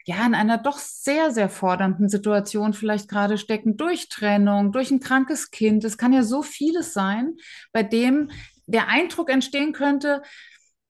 ja, 0.07 0.25
in 0.25 0.35
einer 0.35 0.57
doch 0.57 0.79
sehr, 0.79 1.33
sehr 1.33 1.51
fordernden 1.51 2.09
Situation 2.09 2.73
vielleicht 2.73 3.11
gerade 3.11 3.37
stecken, 3.37 3.77
durch 3.77 4.09
Trennung, 4.09 4.73
durch 4.73 4.91
ein 4.91 5.01
krankes 5.01 5.51
Kind. 5.51 5.85
Es 5.85 5.99
kann 5.99 6.15
ja 6.15 6.23
so 6.23 6.41
vieles 6.43 6.95
sein, 6.95 7.37
bei 7.73 7.83
dem 7.83 8.31
der 8.65 8.89
Eindruck 8.89 9.29
entstehen 9.29 9.75
könnte, 9.75 10.23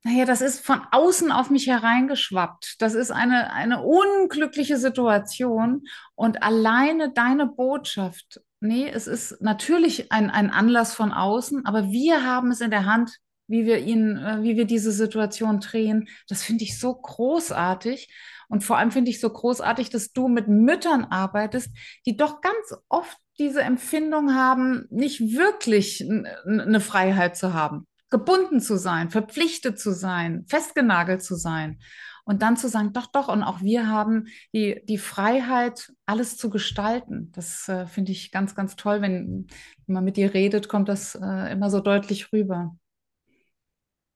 naja, 0.04 0.24
das 0.24 0.40
ist 0.40 0.64
von 0.64 0.80
außen 0.92 1.32
auf 1.32 1.50
mich 1.50 1.66
hereingeschwappt. 1.66 2.76
Das 2.80 2.94
ist 2.94 3.10
eine, 3.10 3.52
eine 3.52 3.82
unglückliche 3.82 4.76
Situation. 4.76 5.82
Und 6.14 6.44
alleine 6.44 7.12
deine 7.12 7.46
Botschaft, 7.46 8.40
nee, 8.60 8.88
es 8.88 9.08
ist 9.08 9.42
natürlich 9.42 10.12
ein, 10.12 10.30
ein 10.30 10.50
Anlass 10.50 10.94
von 10.94 11.12
außen, 11.12 11.66
aber 11.66 11.90
wir 11.90 12.24
haben 12.24 12.52
es 12.52 12.60
in 12.60 12.70
der 12.70 12.86
Hand, 12.86 13.18
wie 13.50 13.66
wir 13.66 13.78
ihn, 13.78 14.16
äh, 14.16 14.42
wie 14.42 14.56
wir 14.56 14.64
diese 14.64 14.92
Situation 14.92 15.60
drehen. 15.60 16.08
Das 16.28 16.42
finde 16.42 16.64
ich 16.64 16.78
so 16.78 16.94
großartig. 16.94 18.08
Und 18.48 18.64
vor 18.64 18.78
allem 18.78 18.92
finde 18.92 19.10
ich 19.10 19.20
so 19.20 19.28
großartig, 19.28 19.90
dass 19.90 20.12
du 20.12 20.28
mit 20.28 20.48
Müttern 20.48 21.04
arbeitest, 21.04 21.70
die 22.06 22.16
doch 22.16 22.40
ganz 22.40 22.74
oft 22.88 23.18
diese 23.38 23.62
Empfindung 23.62 24.34
haben, 24.34 24.86
nicht 24.90 25.20
wirklich 25.20 26.06
eine 26.46 26.80
Freiheit 26.80 27.36
zu 27.36 27.54
haben, 27.54 27.86
gebunden 28.10 28.60
zu 28.60 28.76
sein, 28.76 29.10
verpflichtet 29.10 29.78
zu 29.78 29.92
sein, 29.92 30.44
festgenagelt 30.48 31.22
zu 31.22 31.36
sein. 31.36 31.78
Und 32.24 32.42
dann 32.42 32.56
zu 32.56 32.68
sagen, 32.68 32.92
doch, 32.92 33.06
doch, 33.06 33.28
und 33.28 33.42
auch 33.42 33.62
wir 33.62 33.88
haben 33.88 34.26
die, 34.52 34.82
die 34.84 34.98
Freiheit, 34.98 35.92
alles 36.06 36.36
zu 36.36 36.50
gestalten. 36.50 37.32
Das 37.32 37.68
äh, 37.68 37.86
finde 37.86 38.12
ich 38.12 38.30
ganz, 38.30 38.54
ganz 38.54 38.76
toll. 38.76 39.00
Wenn, 39.00 39.46
wenn 39.86 39.94
man 39.94 40.04
mit 40.04 40.16
dir 40.16 40.34
redet, 40.34 40.68
kommt 40.68 40.88
das 40.88 41.16
äh, 41.16 41.52
immer 41.52 41.70
so 41.70 41.80
deutlich 41.80 42.32
rüber 42.32 42.76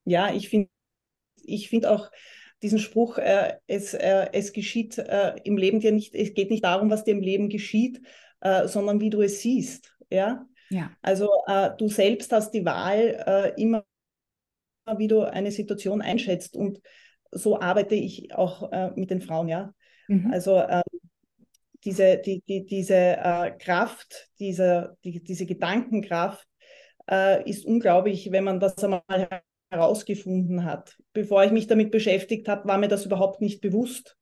ja, 0.04 0.32
ich 0.34 0.48
finde 0.48 0.68
ich 1.46 1.68
find 1.68 1.86
auch 1.86 2.10
diesen 2.62 2.78
Spruch, 2.78 3.18
äh, 3.18 3.58
es, 3.66 3.92
äh, 3.94 4.28
es 4.32 4.52
geschieht 4.52 4.98
äh, 4.98 5.34
im 5.44 5.56
Leben 5.56 5.80
dir 5.80 5.92
nicht, 5.92 6.14
es 6.14 6.32
geht 6.32 6.50
nicht 6.50 6.64
darum, 6.64 6.90
was 6.90 7.04
dir 7.04 7.12
im 7.12 7.20
Leben 7.20 7.48
geschieht, 7.50 8.00
äh, 8.40 8.66
sondern 8.68 9.00
wie 9.00 9.10
du 9.10 9.20
es 9.20 9.40
siehst. 9.40 9.94
Ja. 10.10 10.46
ja. 10.70 10.90
Also 11.02 11.28
äh, 11.46 11.70
du 11.76 11.88
selbst 11.88 12.32
hast 12.32 12.52
die 12.52 12.64
Wahl, 12.64 13.52
äh, 13.56 13.60
immer 13.60 13.84
wie 14.96 15.08
du 15.08 15.20
eine 15.22 15.50
Situation 15.50 16.00
einschätzt. 16.00 16.56
Und 16.56 16.80
so 17.30 17.60
arbeite 17.60 17.94
ich 17.94 18.34
auch 18.34 18.70
mit 18.94 19.10
den 19.10 19.22
Frauen, 19.22 19.48
ja. 19.48 19.74
Mhm. 20.08 20.30
Also 20.30 20.58
ähm, 20.60 20.82
diese, 21.82 22.18
die, 22.18 22.42
die, 22.46 22.66
diese 22.66 23.56
Kraft, 23.58 24.28
diese, 24.38 24.96
die, 25.02 25.24
diese 25.24 25.46
Gedankenkraft 25.46 26.46
ist 27.46 27.64
unglaublich, 27.64 28.30
wenn 28.30 28.44
man 28.44 28.60
das 28.60 28.82
einmal 28.84 29.02
herausgefunden 29.74 30.64
hat. 30.64 30.96
Bevor 31.12 31.44
ich 31.44 31.52
mich 31.52 31.66
damit 31.66 31.90
beschäftigt 31.90 32.48
habe, 32.48 32.66
war 32.68 32.78
mir 32.78 32.88
das 32.88 33.06
überhaupt 33.06 33.40
nicht 33.40 33.60
bewusst. 33.60 34.16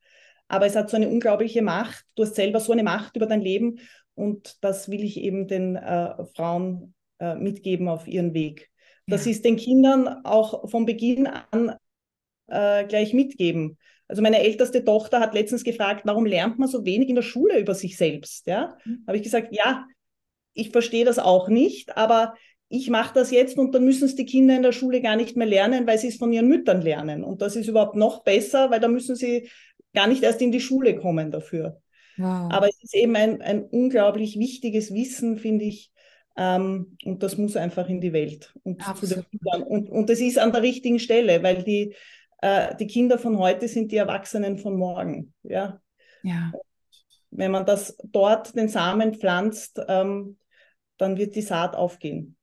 Aber 0.49 0.67
es 0.67 0.77
hat 0.77 0.91
so 0.91 0.97
eine 0.97 1.09
unglaubliche 1.09 1.63
Macht. 1.63 2.05
Du 2.15 2.25
hast 2.25 2.35
selber 2.35 2.61
so 2.61 2.73
eine 2.73 2.83
Macht 2.83 3.17
über 3.17 3.27
dein 3.27 3.41
Leben 3.41 3.79
und 4.15 4.63
das 4.63 4.91
will 4.91 5.03
ich 5.03 5.19
eben 5.19 5.47
den 5.49 5.77
äh, 5.77 6.25
Frauen 6.35 6.95
äh, 7.19 7.35
mitgeben 7.35 7.89
auf 7.89 8.07
ihren 8.07 8.35
Weg. 8.35 8.71
Das 9.07 9.25
ja. 9.25 9.33
ist 9.33 9.45
den 9.45 9.57
Kindern 9.57 10.25
auch 10.25 10.69
von 10.69 10.85
Beginn 10.87 11.27
an 11.27 11.77
äh, 12.49 12.85
gleich 12.85 13.15
mitgeben. 13.15 13.79
Also 14.09 14.21
meine 14.21 14.41
älteste 14.41 14.85
Tochter 14.85 15.21
hat 15.21 15.33
letztens 15.33 15.65
gefragt, 15.65 16.03
warum 16.05 16.27
lernt 16.27 16.59
man 16.59 16.69
so 16.69 16.85
wenig 16.85 17.09
in 17.09 17.15
der 17.15 17.23
Schule 17.23 17.59
über 17.59 17.75
sich 17.75 17.97
selbst? 17.97 18.47
Ja, 18.47 18.77
mhm. 18.85 19.05
habe 19.07 19.17
ich 19.17 19.23
gesagt, 19.23 19.49
ja, 19.53 19.87
ich 20.55 20.71
verstehe 20.71 21.07
das 21.07 21.19
auch 21.19 21.49
nicht, 21.49 21.97
aber 21.97 22.35
ich 22.73 22.89
mache 22.89 23.13
das 23.13 23.31
jetzt 23.31 23.59
und 23.59 23.75
dann 23.75 23.85
müssen 23.85 24.07
es 24.07 24.17
die 24.17 24.25
Kinder 24.25 24.57
in 24.57 24.63
der 24.63 24.73
Schule 24.73 25.03
gar 25.03 25.15
nicht 25.15 25.37
mehr 25.37 25.47
lernen, 25.47 25.87
weil 25.87 25.99
sie 25.99 26.09
es 26.09 26.17
von 26.17 26.33
ihren 26.33 26.49
Müttern 26.49 26.81
lernen. 26.81 27.23
Und 27.23 27.43
das 27.43 27.55
ist 27.55 27.69
überhaupt 27.69 27.97
noch 27.97 28.25
besser, 28.25 28.71
weil 28.71 28.81
da 28.81 28.89
müssen 28.89 29.15
sie 29.15 29.51
gar 29.93 30.07
nicht 30.07 30.23
erst 30.23 30.41
in 30.41 30.53
die 30.53 30.61
Schule 30.61 30.97
kommen 30.97 31.31
dafür. 31.31 31.83
Wow. 32.17 32.51
Aber 32.51 32.69
es 32.69 32.83
ist 32.83 32.95
eben 32.95 33.15
ein, 33.15 33.43
ein 33.43 33.65
unglaublich 33.65 34.39
wichtiges 34.39 34.95
Wissen, 34.95 35.37
finde 35.37 35.67
ich. 35.67 35.93
Ähm, 36.35 36.97
und 37.05 37.23
das 37.23 37.37
muss 37.37 37.57
einfach 37.57 37.91
in 37.91 38.01
die 38.01 38.15
Welt 38.15 38.55
und 38.63 38.83
zu 38.97 39.07
den 39.07 39.27
Kindern. 39.29 39.63
Und, 39.65 39.91
und 39.91 40.09
es 40.09 40.23
ist 40.23 40.39
an 40.39 40.53
der 40.53 40.63
richtigen 40.63 40.99
Stelle, 40.99 41.43
weil 41.43 41.65
die, 41.65 41.95
äh, 42.41 42.75
die 42.77 42.87
Kinder 42.87 43.19
von 43.19 43.37
heute 43.37 43.69
sind 43.69 43.93
die 43.93 43.99
Erwachsenen 43.99 44.57
von 44.57 44.79
morgen. 44.79 45.35
Ja. 45.43 45.83
ja. 46.23 46.53
Wenn 47.31 47.51
man 47.51 47.67
das 47.67 47.99
dort 48.03 48.57
den 48.57 48.69
Samen 48.69 49.13
pflanzt, 49.13 49.79
ähm, 49.89 50.39
dann 50.97 51.19
wird 51.19 51.35
die 51.35 51.43
Saat 51.43 51.77
aufgehen. 51.77 52.37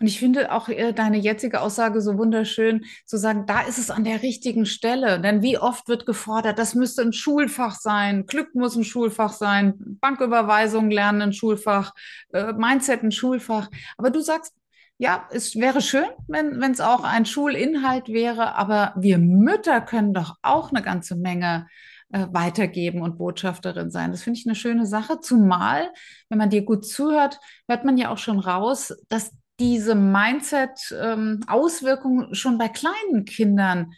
Und 0.00 0.06
ich 0.06 0.18
finde 0.18 0.52
auch 0.52 0.68
äh, 0.68 0.92
deine 0.92 1.18
jetzige 1.18 1.60
Aussage 1.60 2.00
so 2.00 2.18
wunderschön, 2.18 2.84
zu 3.06 3.16
sagen, 3.16 3.46
da 3.46 3.62
ist 3.62 3.78
es 3.78 3.90
an 3.90 4.04
der 4.04 4.22
richtigen 4.22 4.66
Stelle. 4.66 5.20
Denn 5.20 5.42
wie 5.42 5.58
oft 5.58 5.88
wird 5.88 6.06
gefordert, 6.06 6.58
das 6.58 6.74
müsste 6.74 7.02
ein 7.02 7.12
Schulfach 7.12 7.76
sein, 7.76 8.26
Glück 8.26 8.54
muss 8.54 8.76
ein 8.76 8.84
Schulfach 8.84 9.32
sein, 9.32 9.74
Banküberweisung 10.00 10.90
lernen 10.90 11.22
ein 11.22 11.32
Schulfach, 11.32 11.92
äh, 12.32 12.52
Mindset 12.52 13.02
ein 13.02 13.12
Schulfach. 13.12 13.68
Aber 13.96 14.10
du 14.10 14.20
sagst, 14.20 14.54
ja, 14.98 15.26
es 15.30 15.56
wäre 15.56 15.80
schön, 15.80 16.08
wenn 16.28 16.60
es 16.60 16.80
auch 16.82 17.04
ein 17.04 17.24
Schulinhalt 17.24 18.08
wäre, 18.08 18.54
aber 18.56 18.92
wir 18.98 19.16
Mütter 19.16 19.80
können 19.80 20.12
doch 20.12 20.36
auch 20.42 20.72
eine 20.72 20.82
ganze 20.82 21.16
Menge 21.16 21.68
äh, 22.12 22.26
weitergeben 22.32 23.00
und 23.00 23.16
Botschafterin 23.16 23.90
sein. 23.90 24.10
Das 24.10 24.22
finde 24.22 24.38
ich 24.38 24.46
eine 24.46 24.56
schöne 24.56 24.84
Sache. 24.84 25.20
Zumal, 25.20 25.90
wenn 26.28 26.38
man 26.38 26.50
dir 26.50 26.62
gut 26.62 26.84
zuhört, 26.84 27.38
hört 27.66 27.84
man 27.84 27.96
ja 27.96 28.10
auch 28.10 28.18
schon 28.18 28.40
raus, 28.40 28.92
dass 29.08 29.30
diese 29.60 29.94
Mindset-Auswirkungen 29.94 32.26
ähm, 32.28 32.34
schon 32.34 32.58
bei 32.58 32.68
kleinen 32.68 33.24
Kindern 33.24 33.92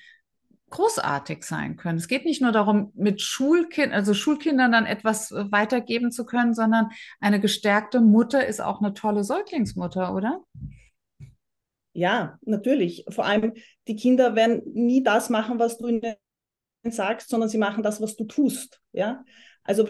großartig 0.70 1.44
sein 1.44 1.76
können. 1.76 1.98
Es 1.98 2.08
geht 2.08 2.24
nicht 2.24 2.42
nur 2.42 2.50
darum, 2.50 2.90
mit 2.94 3.22
Schulkind, 3.22 3.92
also 3.92 4.14
Schulkindern 4.14 4.72
dann 4.72 4.86
etwas 4.86 5.30
äh, 5.30 5.52
weitergeben 5.52 6.10
zu 6.10 6.26
können, 6.26 6.54
sondern 6.54 6.90
eine 7.20 7.38
gestärkte 7.40 8.00
Mutter 8.00 8.44
ist 8.44 8.60
auch 8.60 8.80
eine 8.80 8.92
tolle 8.92 9.22
Säuglingsmutter, 9.22 10.12
oder? 10.14 10.42
Ja, 11.92 12.38
natürlich. 12.42 13.04
Vor 13.10 13.26
allem 13.26 13.52
die 13.86 13.96
Kinder 13.96 14.34
werden 14.34 14.62
nie 14.72 15.02
das 15.02 15.30
machen, 15.30 15.58
was 15.58 15.78
du 15.78 15.88
ihnen 15.88 16.14
sagst, 16.84 17.28
sondern 17.28 17.48
sie 17.48 17.58
machen 17.58 17.82
das, 17.82 18.00
was 18.00 18.16
du 18.16 18.24
tust. 18.24 18.80
Ja, 18.92 19.24
also 19.62 19.88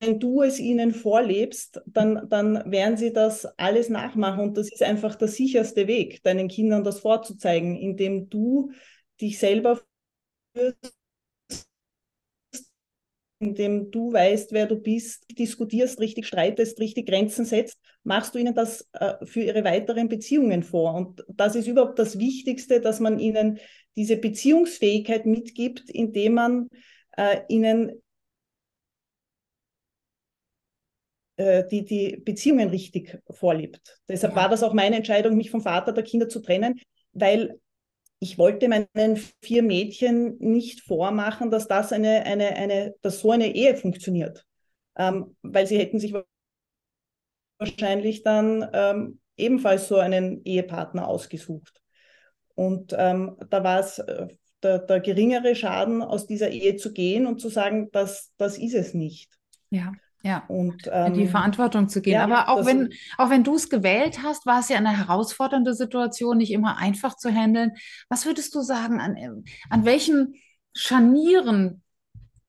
wenn 0.00 0.20
du 0.20 0.42
es 0.42 0.58
ihnen 0.58 0.92
vorlebst, 0.92 1.80
dann, 1.86 2.28
dann 2.28 2.70
werden 2.70 2.96
sie 2.96 3.12
das 3.12 3.46
alles 3.58 3.88
nachmachen. 3.88 4.40
Und 4.40 4.56
das 4.56 4.70
ist 4.70 4.82
einfach 4.82 5.14
der 5.14 5.28
sicherste 5.28 5.86
Weg, 5.86 6.22
deinen 6.22 6.48
Kindern 6.48 6.84
das 6.84 7.00
vorzuzeigen, 7.00 7.76
indem 7.76 8.28
du 8.28 8.72
dich 9.20 9.38
selber 9.38 9.80
führst, 10.54 10.94
indem 13.38 13.90
du 13.90 14.12
weißt, 14.12 14.52
wer 14.52 14.66
du 14.66 14.76
bist, 14.76 15.24
diskutierst, 15.38 15.98
richtig 15.98 16.26
streitest, 16.26 16.78
richtig 16.78 17.06
Grenzen 17.08 17.46
setzt, 17.46 17.78
machst 18.04 18.34
du 18.34 18.38
ihnen 18.38 18.54
das 18.54 18.86
äh, 18.92 19.14
für 19.24 19.40
ihre 19.40 19.64
weiteren 19.64 20.08
Beziehungen 20.08 20.62
vor. 20.62 20.94
Und 20.94 21.24
das 21.28 21.54
ist 21.56 21.66
überhaupt 21.66 21.98
das 21.98 22.18
Wichtigste, 22.18 22.82
dass 22.82 23.00
man 23.00 23.18
ihnen 23.18 23.58
diese 23.96 24.18
Beziehungsfähigkeit 24.18 25.24
mitgibt, 25.24 25.88
indem 25.88 26.34
man 26.34 26.68
äh, 27.16 27.40
ihnen 27.48 27.92
Äh, 31.29 31.29
die 31.70 31.84
die 31.84 32.16
Beziehungen 32.18 32.68
richtig 32.68 33.18
vorlebt. 33.30 33.98
Deshalb 34.08 34.34
war 34.36 34.48
das 34.48 34.62
auch 34.62 34.74
meine 34.74 34.96
Entscheidung, 34.96 35.36
mich 35.36 35.50
vom 35.50 35.62
Vater 35.62 35.92
der 35.92 36.04
Kinder 36.04 36.28
zu 36.28 36.40
trennen, 36.40 36.80
weil 37.12 37.58
ich 38.18 38.36
wollte 38.36 38.68
meinen 38.68 39.16
vier 39.40 39.62
Mädchen 39.62 40.36
nicht 40.38 40.82
vormachen, 40.82 41.50
dass 41.50 41.66
das 41.66 41.92
eine, 41.92 42.24
eine, 42.26 42.54
eine, 42.56 42.94
dass 43.00 43.20
so 43.20 43.30
eine 43.30 43.54
Ehe 43.54 43.74
funktioniert. 43.76 44.44
Ähm, 44.96 45.36
weil 45.42 45.66
sie 45.66 45.78
hätten 45.78 45.98
sich 45.98 46.14
wahrscheinlich 47.58 48.22
dann 48.22 48.68
ähm, 48.74 49.20
ebenfalls 49.36 49.88
so 49.88 49.96
einen 49.96 50.44
Ehepartner 50.44 51.08
ausgesucht. 51.08 51.80
Und 52.54 52.94
ähm, 52.98 53.36
da 53.48 53.64
war 53.64 53.80
es 53.80 53.98
äh, 53.98 54.28
der, 54.62 54.80
der, 54.80 55.00
geringere 55.00 55.54
Schaden, 55.54 56.02
aus 56.02 56.26
dieser 56.26 56.50
Ehe 56.50 56.76
zu 56.76 56.92
gehen 56.92 57.26
und 57.26 57.40
zu 57.40 57.48
sagen, 57.48 57.90
das, 57.92 58.34
das 58.36 58.58
ist 58.58 58.74
es 58.74 58.92
nicht. 58.92 59.38
Ja. 59.70 59.92
Ja, 60.22 60.44
und 60.48 60.88
ähm, 60.92 61.14
die 61.14 61.26
Verantwortung 61.26 61.88
zu 61.88 62.02
gehen. 62.02 62.14
Ja, 62.14 62.24
Aber 62.24 62.48
auch 62.50 62.66
wenn, 62.66 62.90
auch 63.16 63.30
wenn 63.30 63.42
du 63.42 63.54
es 63.54 63.70
gewählt 63.70 64.22
hast, 64.22 64.44
war 64.44 64.60
es 64.60 64.68
ja 64.68 64.76
eine 64.76 64.96
herausfordernde 64.96 65.72
Situation, 65.72 66.36
nicht 66.36 66.52
immer 66.52 66.76
einfach 66.76 67.16
zu 67.16 67.30
handeln. 67.30 67.72
Was 68.10 68.26
würdest 68.26 68.54
du 68.54 68.60
sagen, 68.60 69.00
an, 69.00 69.44
an 69.70 69.84
welchen 69.84 70.34
Scharnieren 70.74 71.82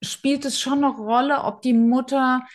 spielt 0.03 0.45
es 0.45 0.59
schon 0.59 0.83
eine 0.83 0.93
Rolle, 0.93 1.43
ob 1.43 1.61
die 1.61 1.73
Mutter 1.73 2.41
ähm, 2.41 2.47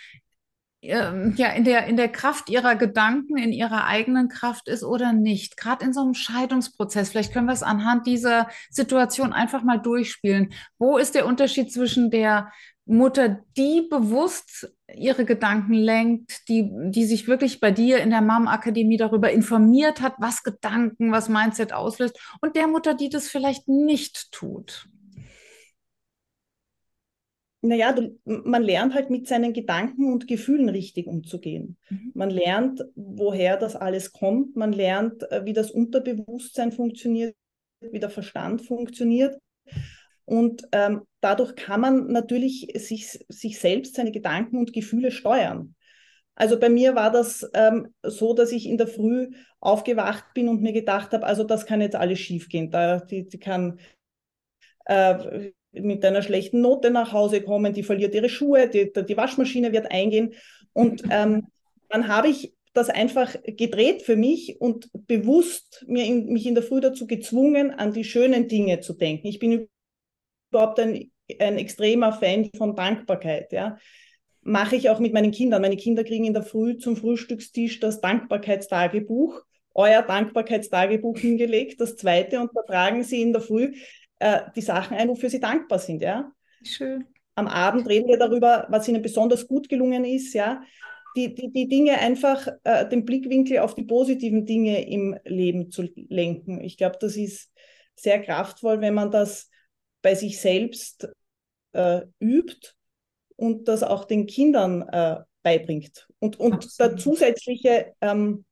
ja 0.86 1.48
in 1.50 1.64
der, 1.64 1.86
in 1.86 1.96
der 1.96 2.08
Kraft 2.08 2.48
ihrer 2.48 2.76
Gedanken, 2.76 3.36
in 3.36 3.52
ihrer 3.52 3.86
eigenen 3.86 4.28
Kraft 4.28 4.68
ist 4.68 4.84
oder 4.84 5.12
nicht. 5.12 5.56
Gerade 5.56 5.84
in 5.84 5.92
so 5.92 6.02
einem 6.02 6.14
Scheidungsprozess, 6.14 7.10
vielleicht 7.10 7.32
können 7.32 7.46
wir 7.46 7.52
es 7.52 7.62
anhand 7.62 8.06
dieser 8.06 8.48
Situation 8.70 9.32
einfach 9.32 9.62
mal 9.62 9.78
durchspielen. 9.78 10.52
Wo 10.78 10.98
ist 10.98 11.14
der 11.14 11.26
Unterschied 11.26 11.72
zwischen 11.72 12.10
der 12.10 12.52
Mutter, 12.86 13.40
die 13.56 13.86
bewusst 13.90 14.72
ihre 14.94 15.24
Gedanken 15.24 15.74
lenkt, 15.74 16.48
die, 16.48 16.70
die 16.90 17.04
sich 17.04 17.26
wirklich 17.26 17.58
bei 17.58 17.72
dir 17.72 17.98
in 17.98 18.10
der 18.10 18.22
Mom-Akademie 18.22 18.96
darüber 18.96 19.32
informiert 19.32 20.00
hat, 20.00 20.14
was 20.18 20.44
Gedanken, 20.44 21.10
was 21.10 21.28
Mindset 21.28 21.72
auslöst, 21.72 22.16
und 22.40 22.54
der 22.54 22.68
Mutter, 22.68 22.94
die 22.94 23.08
das 23.08 23.28
vielleicht 23.28 23.66
nicht 23.66 24.30
tut? 24.30 24.88
Naja, 27.66 27.92
du, 27.92 28.18
man 28.24 28.62
lernt 28.62 28.94
halt 28.94 29.10
mit 29.10 29.26
seinen 29.26 29.52
Gedanken 29.52 30.12
und 30.12 30.26
Gefühlen 30.26 30.68
richtig 30.68 31.06
umzugehen. 31.06 31.76
Mhm. 31.88 32.12
Man 32.14 32.30
lernt, 32.30 32.84
woher 32.94 33.56
das 33.56 33.76
alles 33.76 34.12
kommt. 34.12 34.56
Man 34.56 34.72
lernt, 34.72 35.30
äh, 35.30 35.44
wie 35.44 35.52
das 35.52 35.70
Unterbewusstsein 35.70 36.72
funktioniert, 36.72 37.34
wie 37.80 37.98
der 37.98 38.10
Verstand 38.10 38.62
funktioniert. 38.62 39.38
Und 40.24 40.66
ähm, 40.72 41.02
dadurch 41.20 41.54
kann 41.54 41.80
man 41.80 42.06
natürlich 42.08 42.68
sich, 42.74 43.24
sich 43.28 43.60
selbst, 43.60 43.94
seine 43.94 44.12
Gedanken 44.12 44.58
und 44.58 44.72
Gefühle 44.72 45.10
steuern. 45.10 45.74
Also 46.34 46.58
bei 46.60 46.68
mir 46.68 46.94
war 46.94 47.10
das 47.10 47.48
ähm, 47.54 47.94
so, 48.02 48.34
dass 48.34 48.52
ich 48.52 48.66
in 48.66 48.76
der 48.76 48.88
Früh 48.88 49.30
aufgewacht 49.60 50.34
bin 50.34 50.48
und 50.48 50.60
mir 50.60 50.72
gedacht 50.72 51.12
habe, 51.12 51.24
also 51.24 51.44
das 51.44 51.64
kann 51.64 51.80
jetzt 51.80 51.96
alles 51.96 52.18
schiefgehen. 52.18 52.70
Da, 52.70 52.98
die, 53.00 53.26
die 53.26 53.38
kann 53.38 53.78
äh, 54.84 55.52
mit 55.80 56.04
einer 56.04 56.22
schlechten 56.22 56.60
Note 56.60 56.90
nach 56.90 57.12
Hause 57.12 57.40
kommen, 57.42 57.72
die 57.72 57.82
verliert 57.82 58.14
ihre 58.14 58.28
Schuhe, 58.28 58.68
die, 58.68 58.92
die 58.92 59.16
Waschmaschine 59.16 59.72
wird 59.72 59.90
eingehen. 59.90 60.34
Und 60.72 61.02
ähm, 61.10 61.46
dann 61.88 62.08
habe 62.08 62.28
ich 62.28 62.54
das 62.76 62.90
einfach 62.90 63.34
gedreht 63.44 64.02
für 64.02 64.16
mich 64.16 64.60
und 64.60 64.90
bewusst 65.06 65.84
mir 65.88 66.04
in, 66.04 66.26
mich 66.26 66.46
in 66.46 66.54
der 66.54 66.62
Früh 66.62 66.80
dazu 66.80 67.06
gezwungen, 67.06 67.70
an 67.70 67.92
die 67.92 68.04
schönen 68.04 68.48
Dinge 68.48 68.80
zu 68.80 68.92
denken. 68.92 69.26
Ich 69.28 69.38
bin 69.38 69.68
überhaupt 70.50 70.78
ein, 70.78 71.10
ein 71.38 71.58
extremer 71.58 72.12
Fan 72.12 72.50
von 72.56 72.76
Dankbarkeit. 72.76 73.52
Ja. 73.52 73.78
Mache 74.42 74.76
ich 74.76 74.90
auch 74.90 75.00
mit 75.00 75.12
meinen 75.14 75.32
Kindern. 75.32 75.62
Meine 75.62 75.76
Kinder 75.76 76.04
kriegen 76.04 76.24
in 76.24 76.34
der 76.34 76.42
Früh 76.42 76.76
zum 76.76 76.96
Frühstückstisch 76.96 77.80
das 77.80 78.00
Dankbarkeitstagebuch, 78.00 79.42
euer 79.74 80.02
Dankbarkeitstagebuch 80.02 81.18
hingelegt, 81.18 81.80
das 81.80 81.96
zweite, 81.96 82.40
und 82.40 82.50
da 82.54 82.62
tragen 82.62 83.02
sie 83.02 83.22
in 83.22 83.32
der 83.32 83.42
Früh 83.42 83.72
äh, 84.18 84.40
die 84.54 84.62
Sachen 84.62 84.96
ein, 84.96 85.08
wofür 85.08 85.30
sie 85.30 85.40
dankbar 85.40 85.78
sind. 85.78 86.02
Ja? 86.02 86.32
Schön. 86.62 87.06
Am 87.34 87.46
Abend 87.46 87.88
reden 87.88 88.08
wir 88.08 88.18
darüber, 88.18 88.66
was 88.70 88.88
ihnen 88.88 89.02
besonders 89.02 89.46
gut 89.46 89.68
gelungen 89.68 90.04
ist. 90.04 90.32
Ja? 90.32 90.62
Die, 91.16 91.34
die, 91.34 91.50
die 91.50 91.68
Dinge 91.68 91.98
einfach, 91.98 92.48
äh, 92.64 92.88
den 92.88 93.04
Blickwinkel 93.04 93.58
auf 93.58 93.74
die 93.74 93.84
positiven 93.84 94.46
Dinge 94.46 94.86
im 94.88 95.18
Leben 95.24 95.70
zu 95.70 95.82
lenken. 95.94 96.60
Ich 96.62 96.76
glaube, 96.76 96.96
das 97.00 97.16
ist 97.16 97.50
sehr 97.94 98.20
kraftvoll, 98.22 98.80
wenn 98.80 98.94
man 98.94 99.10
das 99.10 99.50
bei 100.02 100.14
sich 100.14 100.40
selbst 100.40 101.08
äh, 101.72 102.02
übt 102.20 102.72
und 103.36 103.68
das 103.68 103.82
auch 103.82 104.04
den 104.04 104.26
Kindern 104.26 104.82
äh, 104.82 105.20
beibringt. 105.42 106.08
Und, 106.18 106.38
und 106.38 106.78
der 106.78 106.96
zusätzliche 106.96 107.94
ähm, 108.00 108.44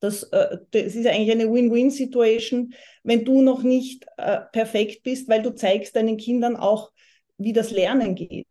das, 0.00 0.24
äh, 0.24 0.58
das 0.70 0.94
ist 0.94 1.06
eigentlich 1.06 1.30
eine 1.30 1.52
Win-Win-Situation, 1.52 2.74
wenn 3.02 3.24
du 3.24 3.42
noch 3.42 3.62
nicht 3.62 4.06
äh, 4.16 4.40
perfekt 4.52 5.02
bist, 5.02 5.28
weil 5.28 5.42
du 5.42 5.54
zeigst 5.54 5.96
deinen 5.96 6.16
Kindern 6.16 6.56
auch, 6.56 6.92
wie 7.38 7.52
das 7.52 7.70
Lernen 7.70 8.14
geht. 8.14 8.46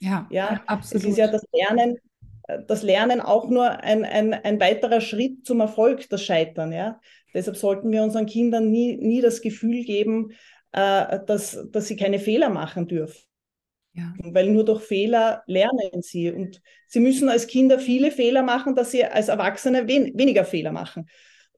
Ja, 0.00 0.28
ja, 0.30 0.62
absolut. 0.66 1.04
Es 1.04 1.10
ist 1.10 1.18
ja 1.18 1.26
das 1.26 1.44
Lernen, 1.52 1.96
äh, 2.44 2.58
das 2.66 2.82
Lernen 2.82 3.20
auch 3.20 3.48
nur 3.48 3.68
ein, 3.68 4.04
ein, 4.04 4.34
ein 4.34 4.60
weiterer 4.60 5.00
Schritt 5.00 5.46
zum 5.46 5.60
Erfolg, 5.60 6.08
das 6.08 6.22
Scheitern. 6.24 6.72
Ja? 6.72 7.00
Deshalb 7.34 7.56
sollten 7.56 7.90
wir 7.90 8.02
unseren 8.02 8.26
Kindern 8.26 8.70
nie, 8.70 8.96
nie 8.96 9.20
das 9.20 9.40
Gefühl 9.40 9.84
geben, 9.84 10.32
äh, 10.72 11.20
dass, 11.26 11.66
dass 11.70 11.86
sie 11.86 11.96
keine 11.96 12.18
Fehler 12.18 12.48
machen 12.50 12.86
dürfen. 12.88 13.27
Ja. 13.98 14.14
Weil 14.22 14.50
nur 14.50 14.64
durch 14.64 14.82
Fehler 14.82 15.42
lernen 15.46 16.02
sie. 16.02 16.30
Und 16.30 16.62
sie 16.86 17.00
müssen 17.00 17.28
als 17.28 17.48
Kinder 17.48 17.80
viele 17.80 18.12
Fehler 18.12 18.44
machen, 18.44 18.76
dass 18.76 18.92
sie 18.92 19.04
als 19.04 19.26
Erwachsene 19.26 19.88
wen 19.88 20.16
weniger 20.16 20.44
Fehler 20.44 20.70
machen. 20.70 21.08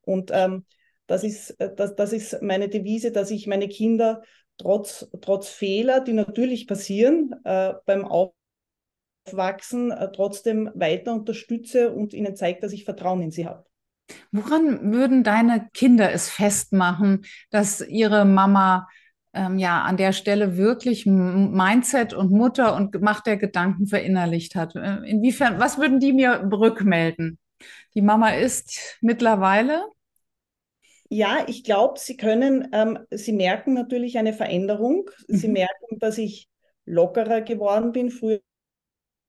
Und 0.00 0.30
ähm, 0.32 0.64
das, 1.06 1.22
ist, 1.22 1.50
äh, 1.60 1.74
das, 1.74 1.96
das 1.96 2.14
ist 2.14 2.40
meine 2.40 2.70
Devise, 2.70 3.12
dass 3.12 3.30
ich 3.30 3.46
meine 3.46 3.68
Kinder 3.68 4.22
trotz, 4.56 5.10
trotz 5.20 5.50
Fehler, 5.50 6.00
die 6.00 6.14
natürlich 6.14 6.66
passieren, 6.66 7.34
äh, 7.44 7.74
beim 7.84 8.06
Aufwachsen 8.06 9.90
äh, 9.90 10.10
trotzdem 10.10 10.70
weiter 10.74 11.12
unterstütze 11.12 11.92
und 11.92 12.14
ihnen 12.14 12.36
zeige, 12.36 12.60
dass 12.60 12.72
ich 12.72 12.84
Vertrauen 12.84 13.20
in 13.20 13.30
sie 13.30 13.46
habe. 13.46 13.66
Woran 14.32 14.92
würden 14.92 15.24
deine 15.24 15.68
Kinder 15.74 16.10
es 16.10 16.30
festmachen, 16.30 17.26
dass 17.50 17.82
ihre 17.82 18.24
Mama 18.24 18.88
ähm, 19.32 19.58
ja 19.58 19.82
an 19.82 19.96
der 19.96 20.12
Stelle 20.12 20.56
wirklich 20.56 21.06
Mindset 21.06 22.14
und 22.14 22.30
Mutter 22.30 22.74
und 22.74 23.00
Macht 23.00 23.26
der 23.26 23.36
Gedanken 23.36 23.86
verinnerlicht 23.86 24.54
hat. 24.54 24.74
Äh, 24.74 24.98
inwiefern, 25.06 25.58
was 25.58 25.78
würden 25.78 26.00
die 26.00 26.12
mir 26.12 26.48
rückmelden? 26.52 27.38
Die 27.94 28.02
Mama 28.02 28.30
ist 28.30 28.98
mittlerweile? 29.00 29.84
Ja, 31.08 31.44
ich 31.48 31.64
glaube, 31.64 31.98
sie 31.98 32.16
können, 32.16 32.68
ähm, 32.72 32.98
sie 33.10 33.32
merken 33.32 33.74
natürlich 33.74 34.16
eine 34.16 34.32
Veränderung. 34.32 35.10
Mhm. 35.28 35.36
Sie 35.36 35.48
merken, 35.48 35.98
dass 35.98 36.18
ich 36.18 36.48
lockerer 36.84 37.40
geworden 37.40 37.92
bin. 37.92 38.10
Früher 38.10 38.40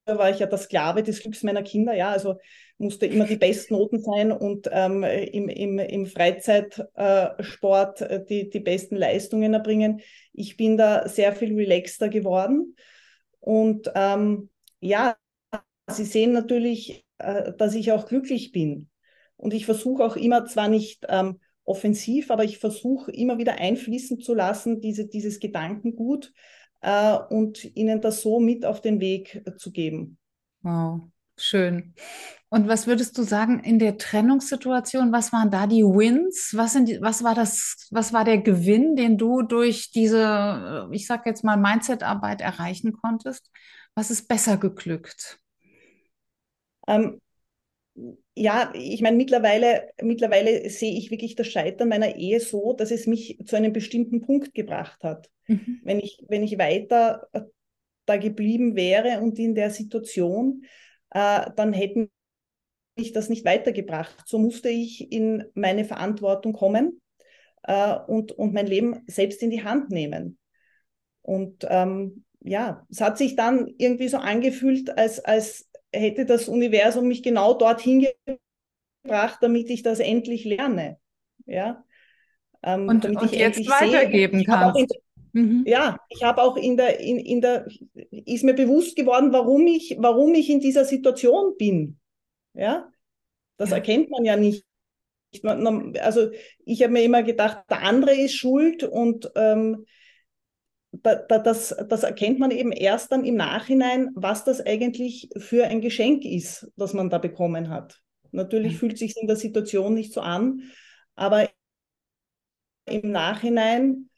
war 0.06 0.30
ich 0.30 0.38
ja 0.38 0.46
der 0.46 0.58
Sklave 0.58 1.02
des 1.02 1.20
Glücks 1.20 1.42
meiner 1.42 1.62
Kinder, 1.62 1.94
ja, 1.94 2.10
also 2.10 2.38
musste 2.82 3.06
immer 3.06 3.26
die 3.26 3.36
Bestnoten 3.36 4.02
sein 4.02 4.32
und 4.32 4.68
ähm, 4.70 5.04
im, 5.04 5.48
im, 5.48 5.78
im 5.78 6.06
Freizeitsport 6.06 8.00
äh, 8.02 8.24
die, 8.24 8.50
die 8.50 8.60
besten 8.60 8.96
Leistungen 8.96 9.54
erbringen. 9.54 10.00
Ich 10.32 10.56
bin 10.56 10.76
da 10.76 11.08
sehr 11.08 11.34
viel 11.34 11.54
relaxter 11.54 12.08
geworden 12.08 12.76
und 13.40 13.90
ähm, 13.94 14.50
ja, 14.80 15.16
sie 15.88 16.04
sehen 16.04 16.32
natürlich, 16.32 17.06
äh, 17.18 17.52
dass 17.56 17.74
ich 17.74 17.92
auch 17.92 18.06
glücklich 18.06 18.52
bin 18.52 18.90
und 19.36 19.54
ich 19.54 19.64
versuche 19.64 20.04
auch 20.04 20.16
immer 20.16 20.44
zwar 20.46 20.68
nicht 20.68 21.06
ähm, 21.08 21.40
offensiv, 21.64 22.30
aber 22.30 22.44
ich 22.44 22.58
versuche 22.58 23.12
immer 23.12 23.38
wieder 23.38 23.60
einfließen 23.60 24.20
zu 24.20 24.34
lassen, 24.34 24.80
diese, 24.80 25.06
dieses 25.06 25.38
Gedankengut, 25.38 26.32
äh, 26.82 27.16
und 27.30 27.64
ihnen 27.76 28.00
das 28.00 28.20
so 28.20 28.40
mit 28.40 28.66
auf 28.66 28.80
den 28.80 29.00
Weg 29.00 29.42
äh, 29.46 29.56
zu 29.56 29.70
geben. 29.70 30.18
Wow, 30.62 31.11
schön. 31.42 31.94
Und 32.48 32.68
was 32.68 32.86
würdest 32.86 33.16
du 33.16 33.22
sagen 33.22 33.60
in 33.60 33.78
der 33.78 33.96
Trennungssituation? 33.96 35.10
Was 35.10 35.32
waren 35.32 35.50
da 35.50 35.66
die 35.66 35.84
Wins? 35.84 36.52
Was, 36.54 36.74
sind 36.74 36.86
die, 36.86 37.00
was 37.00 37.24
war 37.24 37.34
das? 37.34 37.88
Was 37.90 38.12
war 38.12 38.24
der 38.24 38.38
Gewinn, 38.38 38.94
den 38.94 39.16
du 39.16 39.40
durch 39.40 39.90
diese, 39.90 40.88
äh, 40.90 40.94
ich 40.94 41.06
sag 41.06 41.24
jetzt 41.24 41.44
mal 41.44 41.56
Mindset-Arbeit 41.56 42.42
erreichen 42.42 42.92
konntest? 42.92 43.50
Was 43.94 44.10
ist 44.10 44.28
besser 44.28 44.58
geglückt? 44.58 45.38
Ähm, 46.86 47.22
ja, 48.34 48.70
ich 48.74 49.00
meine, 49.00 49.16
mittlerweile, 49.16 49.88
mittlerweile 50.02 50.68
sehe 50.70 50.96
ich 50.96 51.10
wirklich 51.10 51.36
das 51.36 51.48
Scheitern 51.48 51.88
meiner 51.88 52.16
Ehe 52.16 52.40
so, 52.40 52.74
dass 52.74 52.90
es 52.90 53.06
mich 53.06 53.38
zu 53.46 53.56
einem 53.56 53.72
bestimmten 53.72 54.20
Punkt 54.20 54.54
gebracht 54.54 55.02
hat. 55.04 55.30
Mhm. 55.46 55.80
Wenn, 55.84 56.00
ich, 56.00 56.22
wenn 56.28 56.42
ich 56.42 56.58
weiter 56.58 57.28
äh, 57.32 57.42
da 58.06 58.16
geblieben 58.16 58.76
wäre 58.76 59.20
und 59.20 59.38
in 59.38 59.54
der 59.54 59.70
Situation, 59.70 60.64
äh, 61.12 61.50
dann 61.56 61.72
hätten 61.72 62.10
mich 62.96 63.12
das 63.12 63.28
nicht 63.28 63.44
weitergebracht. 63.44 64.26
So 64.26 64.38
musste 64.38 64.68
ich 64.68 65.12
in 65.12 65.44
meine 65.54 65.84
Verantwortung 65.84 66.52
kommen 66.52 67.00
äh, 67.62 67.96
und, 68.06 68.32
und 68.32 68.52
mein 68.52 68.66
Leben 68.66 69.02
selbst 69.06 69.42
in 69.42 69.50
die 69.50 69.64
Hand 69.64 69.90
nehmen. 69.90 70.38
Und 71.22 71.66
ähm, 71.68 72.24
ja, 72.40 72.86
es 72.90 73.00
hat 73.00 73.18
sich 73.18 73.36
dann 73.36 73.72
irgendwie 73.78 74.08
so 74.08 74.18
angefühlt, 74.18 74.96
als, 74.98 75.20
als 75.20 75.70
hätte 75.92 76.26
das 76.26 76.48
Universum 76.48 77.06
mich 77.06 77.22
genau 77.22 77.54
dorthin 77.54 78.08
gebracht, 79.04 79.38
damit 79.40 79.70
ich 79.70 79.82
das 79.82 80.00
endlich 80.00 80.44
lerne. 80.44 80.98
Ja. 81.46 81.84
Ähm, 82.62 82.88
und, 82.88 83.04
damit 83.04 83.20
und 83.20 83.32
ich 83.32 83.38
jetzt 83.38 83.60
weitergeben 83.68 84.44
kann. 84.44 84.74
Mhm. 85.32 85.64
Ja, 85.66 85.98
ich 86.08 86.22
habe 86.22 86.42
auch 86.42 86.56
in 86.56 86.76
der, 86.76 87.00
in, 87.00 87.18
in 87.18 87.40
der, 87.40 87.66
ist 88.10 88.44
mir 88.44 88.54
bewusst 88.54 88.96
geworden, 88.96 89.32
warum 89.32 89.66
ich, 89.66 89.96
warum 89.98 90.34
ich 90.34 90.50
in 90.50 90.60
dieser 90.60 90.84
Situation 90.84 91.56
bin. 91.56 91.98
Ja, 92.54 92.90
das 93.56 93.70
ja. 93.70 93.76
erkennt 93.76 94.10
man 94.10 94.24
ja 94.24 94.36
nicht. 94.36 94.64
Also 96.00 96.30
ich 96.66 96.82
habe 96.82 96.92
mir 96.92 97.02
immer 97.02 97.22
gedacht, 97.22 97.62
der 97.70 97.82
andere 97.82 98.14
ist 98.14 98.34
schuld 98.34 98.84
und 98.84 99.30
ähm, 99.34 99.86
da, 100.92 101.14
da, 101.14 101.38
das, 101.38 101.74
das 101.88 102.02
erkennt 102.02 102.38
man 102.38 102.50
eben 102.50 102.70
erst 102.70 103.12
dann 103.12 103.24
im 103.24 103.36
Nachhinein, 103.36 104.10
was 104.14 104.44
das 104.44 104.60
eigentlich 104.60 105.30
für 105.38 105.64
ein 105.64 105.80
Geschenk 105.80 106.26
ist, 106.26 106.70
das 106.76 106.92
man 106.92 107.08
da 107.08 107.16
bekommen 107.16 107.70
hat. 107.70 108.02
Natürlich 108.30 108.76
fühlt 108.76 108.98
sich 108.98 109.16
in 109.16 109.26
der 109.26 109.36
Situation 109.36 109.94
nicht 109.94 110.12
so 110.12 110.20
an, 110.20 110.70
aber 111.14 111.48
im 112.84 113.10
Nachhinein 113.10 114.10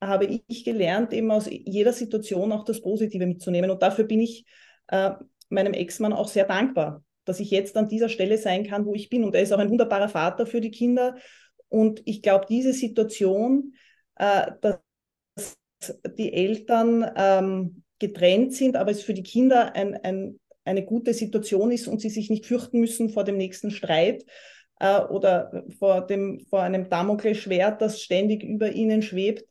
habe 0.00 0.40
ich 0.46 0.64
gelernt, 0.64 1.12
eben 1.12 1.30
aus 1.30 1.48
jeder 1.50 1.92
Situation 1.92 2.52
auch 2.52 2.64
das 2.64 2.80
Positive 2.80 3.26
mitzunehmen. 3.26 3.70
Und 3.70 3.82
dafür 3.82 4.04
bin 4.04 4.20
ich 4.20 4.44
äh, 4.88 5.10
meinem 5.48 5.72
Ex-Mann 5.72 6.12
auch 6.12 6.28
sehr 6.28 6.44
dankbar, 6.44 7.02
dass 7.24 7.40
ich 7.40 7.50
jetzt 7.50 7.76
an 7.76 7.88
dieser 7.88 8.08
Stelle 8.08 8.38
sein 8.38 8.64
kann, 8.64 8.86
wo 8.86 8.94
ich 8.94 9.08
bin. 9.08 9.24
Und 9.24 9.34
er 9.34 9.42
ist 9.42 9.52
auch 9.52 9.58
ein 9.58 9.70
wunderbarer 9.70 10.08
Vater 10.08 10.46
für 10.46 10.60
die 10.60 10.70
Kinder. 10.70 11.16
Und 11.68 12.02
ich 12.04 12.22
glaube, 12.22 12.46
diese 12.48 12.72
Situation, 12.72 13.74
äh, 14.16 14.52
dass 14.60 14.80
die 16.16 16.32
Eltern 16.32 17.10
ähm, 17.16 17.82
getrennt 17.98 18.54
sind, 18.54 18.76
aber 18.76 18.90
es 18.90 19.02
für 19.02 19.14
die 19.14 19.22
Kinder 19.22 19.74
ein, 19.74 19.94
ein, 19.94 20.40
eine 20.64 20.84
gute 20.84 21.14
Situation 21.14 21.70
ist 21.70 21.88
und 21.88 22.00
sie 22.00 22.10
sich 22.10 22.30
nicht 22.30 22.46
fürchten 22.46 22.80
müssen 22.80 23.10
vor 23.10 23.24
dem 23.24 23.36
nächsten 23.36 23.70
Streit 23.70 24.24
äh, 24.80 25.00
oder 25.00 25.64
vor, 25.78 26.06
dem, 26.06 26.40
vor 26.48 26.62
einem 26.62 26.88
Damoklesschwert, 26.88 27.80
das 27.80 28.00
ständig 28.00 28.42
über 28.42 28.70
ihnen 28.70 29.02
schwebt, 29.02 29.44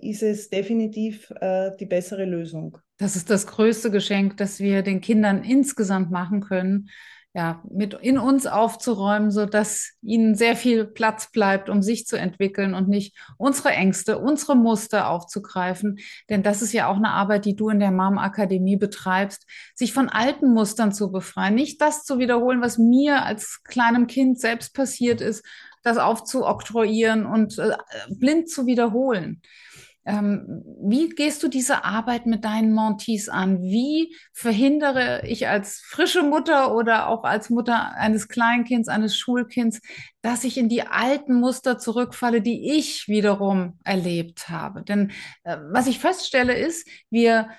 ist 0.00 0.22
es 0.22 0.50
definitiv 0.50 1.30
äh, 1.40 1.70
die 1.78 1.86
bessere 1.86 2.24
Lösung. 2.24 2.78
Das 2.98 3.16
ist 3.16 3.30
das 3.30 3.46
größte 3.46 3.90
Geschenk, 3.90 4.36
das 4.36 4.60
wir 4.60 4.82
den 4.82 5.00
Kindern 5.00 5.44
insgesamt 5.44 6.10
machen 6.10 6.40
können, 6.40 6.90
ja, 7.34 7.62
mit 7.70 7.94
in 7.94 8.18
uns 8.18 8.46
aufzuräumen, 8.46 9.30
so 9.30 9.46
dass 9.46 9.92
ihnen 10.02 10.34
sehr 10.34 10.54
viel 10.54 10.84
Platz 10.84 11.30
bleibt, 11.30 11.70
um 11.70 11.82
sich 11.82 12.06
zu 12.06 12.18
entwickeln 12.18 12.74
und 12.74 12.88
nicht 12.88 13.16
unsere 13.38 13.70
Ängste, 13.70 14.18
unsere 14.18 14.54
Muster 14.54 15.08
aufzugreifen. 15.08 15.98
Denn 16.28 16.42
das 16.42 16.60
ist 16.60 16.74
ja 16.74 16.88
auch 16.88 16.96
eine 16.96 17.10
Arbeit, 17.10 17.46
die 17.46 17.56
du 17.56 17.70
in 17.70 17.80
der 17.80 17.90
Mom 17.90 18.18
Akademie 18.18 18.76
betreibst, 18.76 19.46
sich 19.74 19.94
von 19.94 20.10
alten 20.10 20.52
Mustern 20.52 20.92
zu 20.92 21.10
befreien, 21.10 21.54
nicht 21.54 21.80
das 21.80 22.04
zu 22.04 22.18
wiederholen, 22.18 22.60
was 22.60 22.76
mir 22.76 23.24
als 23.24 23.62
kleinem 23.64 24.06
Kind 24.06 24.38
selbst 24.38 24.74
passiert 24.74 25.22
ist, 25.22 25.42
das 25.82 25.96
aufzuoktroyieren 25.96 27.24
und 27.24 27.58
äh, 27.58 27.72
blind 28.10 28.50
zu 28.50 28.66
wiederholen. 28.66 29.40
Ähm, 30.04 30.64
wie 30.80 31.10
gehst 31.10 31.42
du 31.42 31.48
diese 31.48 31.84
Arbeit 31.84 32.26
mit 32.26 32.44
deinen 32.44 32.72
Montees 32.72 33.28
an? 33.28 33.62
Wie 33.62 34.16
verhindere 34.32 35.26
ich 35.26 35.46
als 35.46 35.80
frische 35.80 36.22
Mutter 36.22 36.74
oder 36.74 37.08
auch 37.08 37.22
als 37.22 37.50
Mutter 37.50 37.92
eines 37.94 38.26
Kleinkinds, 38.26 38.88
eines 38.88 39.16
Schulkinds, 39.16 39.80
dass 40.20 40.42
ich 40.42 40.58
in 40.58 40.68
die 40.68 40.82
alten 40.82 41.34
Muster 41.38 41.78
zurückfalle, 41.78 42.42
die 42.42 42.72
ich 42.76 43.06
wiederum 43.06 43.78
erlebt 43.84 44.48
habe? 44.48 44.82
Denn 44.82 45.12
äh, 45.44 45.58
was 45.70 45.86
ich 45.86 46.00
feststelle 46.00 46.56
ist, 46.56 46.88
wir, 47.10 47.50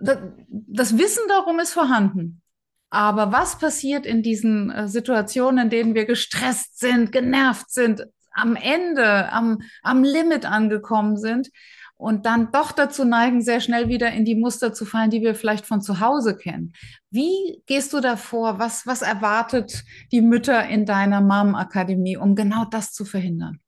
das, 0.00 0.98
Wissen 0.98 1.22
darum 1.28 1.60
ist 1.60 1.72
vorhanden. 1.72 2.42
Aber 2.90 3.32
was 3.32 3.58
passiert 3.58 4.04
in 4.06 4.22
diesen 4.22 4.70
äh, 4.70 4.88
Situationen, 4.88 5.66
in 5.66 5.70
denen 5.70 5.94
wir 5.94 6.06
gestresst 6.06 6.80
sind, 6.80 7.12
genervt 7.12 7.70
sind, 7.70 8.06
am 8.38 8.56
Ende, 8.56 9.32
am, 9.32 9.62
am 9.82 10.02
Limit 10.04 10.46
angekommen 10.46 11.16
sind 11.16 11.50
und 11.96 12.26
dann 12.26 12.52
doch 12.52 12.70
dazu 12.72 13.04
neigen, 13.04 13.42
sehr 13.42 13.60
schnell 13.60 13.88
wieder 13.88 14.12
in 14.12 14.24
die 14.24 14.36
Muster 14.36 14.72
zu 14.72 14.84
fallen, 14.84 15.10
die 15.10 15.20
wir 15.20 15.34
vielleicht 15.34 15.66
von 15.66 15.80
zu 15.80 16.00
Hause 16.00 16.36
kennen. 16.36 16.72
Wie 17.10 17.62
gehst 17.66 17.92
du 17.92 18.00
da 18.00 18.16
vor? 18.16 18.58
Was, 18.58 18.86
was 18.86 19.02
erwartet 19.02 19.84
die 20.12 20.20
Mütter 20.20 20.68
in 20.68 20.86
deiner 20.86 21.20
Mom-Akademie, 21.20 22.16
um 22.16 22.36
genau 22.36 22.64
das 22.70 22.92
zu 22.92 23.04
verhindern? 23.04 23.60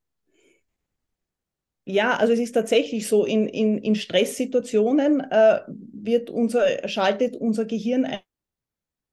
Ja, 1.85 2.17
also 2.17 2.33
es 2.33 2.39
ist 2.39 2.53
tatsächlich 2.53 3.09
so, 3.09 3.25
in, 3.25 3.49
in, 3.49 3.79
in 3.79 3.97
Stresssituationen 3.97 5.21
äh, 5.21 5.61
wird 5.67 6.31
unser, 6.31 6.89
schaltet 6.89 7.35
unser 7.37 7.65
Gehirn 7.65 8.07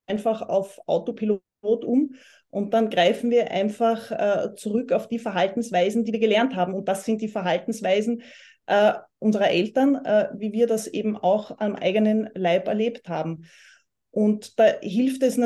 einfach 0.05 0.43
auf 0.43 0.79
Autopilot 0.85 1.41
um 1.63 2.13
und 2.49 2.73
dann 2.73 2.89
greifen 2.89 3.29
wir 3.29 3.51
einfach 3.51 4.11
äh, 4.11 4.55
zurück 4.55 4.91
auf 4.91 5.07
die 5.07 5.19
Verhaltensweisen, 5.19 6.05
die 6.05 6.13
wir 6.13 6.19
gelernt 6.19 6.55
haben. 6.55 6.73
Und 6.73 6.87
das 6.87 7.05
sind 7.05 7.21
die 7.21 7.27
Verhaltensweisen 7.27 8.23
äh, 8.67 8.93
unserer 9.19 9.49
Eltern, 9.49 9.95
äh, 9.95 10.29
wie 10.35 10.53
wir 10.53 10.67
das 10.67 10.87
eben 10.87 11.17
auch 11.17 11.59
am 11.59 11.75
eigenen 11.75 12.29
Leib 12.35 12.67
erlebt 12.67 13.09
haben. 13.09 13.45
Und 14.11 14.59
da 14.59 14.79
hilft 14.81 15.23
es 15.23 15.37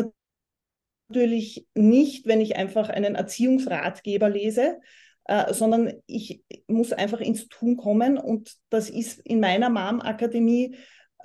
natürlich 1.10 1.68
nicht, 1.74 2.28
wenn 2.28 2.40
ich 2.40 2.56
einfach 2.56 2.90
einen 2.90 3.16
Erziehungsratgeber 3.16 4.30
lese, 4.30 4.80
äh, 5.26 5.54
sondern 5.54 5.94
ich 6.06 6.44
muss 6.68 6.94
einfach 6.94 7.20
ins 7.20 7.48
Tun 7.48 7.78
kommen. 7.78 8.18
Und 8.18 8.56
das 8.70 8.90
ist 8.90 9.20
in 9.20 9.40
meiner 9.40 9.70
Mom-Akademie 9.70 10.76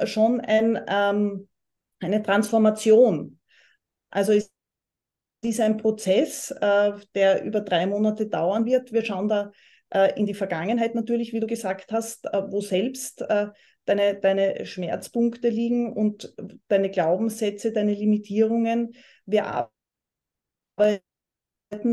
schon 0.04 0.40
ein, 0.40 0.80
ähm, 0.88 1.48
eine 2.00 2.22
Transformation. 2.22 3.38
Also 4.10 4.32
es 4.32 4.50
ist 5.42 5.60
ein 5.60 5.76
Prozess, 5.76 6.50
äh, 6.50 6.92
der 7.14 7.44
über 7.44 7.60
drei 7.60 7.86
Monate 7.86 8.26
dauern 8.26 8.64
wird. 8.64 8.92
Wir 8.92 9.04
schauen 9.04 9.28
da 9.28 9.52
äh, 9.90 10.18
in 10.18 10.26
die 10.26 10.34
Vergangenheit 10.34 10.94
natürlich, 10.94 11.32
wie 11.32 11.40
du 11.40 11.46
gesagt 11.46 11.92
hast, 11.92 12.26
äh, 12.26 12.42
wo 12.50 12.60
selbst 12.60 13.22
äh, 13.22 13.48
deine, 13.84 14.18
deine 14.18 14.66
Schmerzpunkte 14.66 15.48
liegen 15.48 15.92
und 15.92 16.34
deine 16.68 16.90
Glaubenssätze, 16.90 17.72
deine 17.72 17.94
Limitierungen. 17.94 18.94
Wir 19.26 19.70
arbeiten 20.76 21.02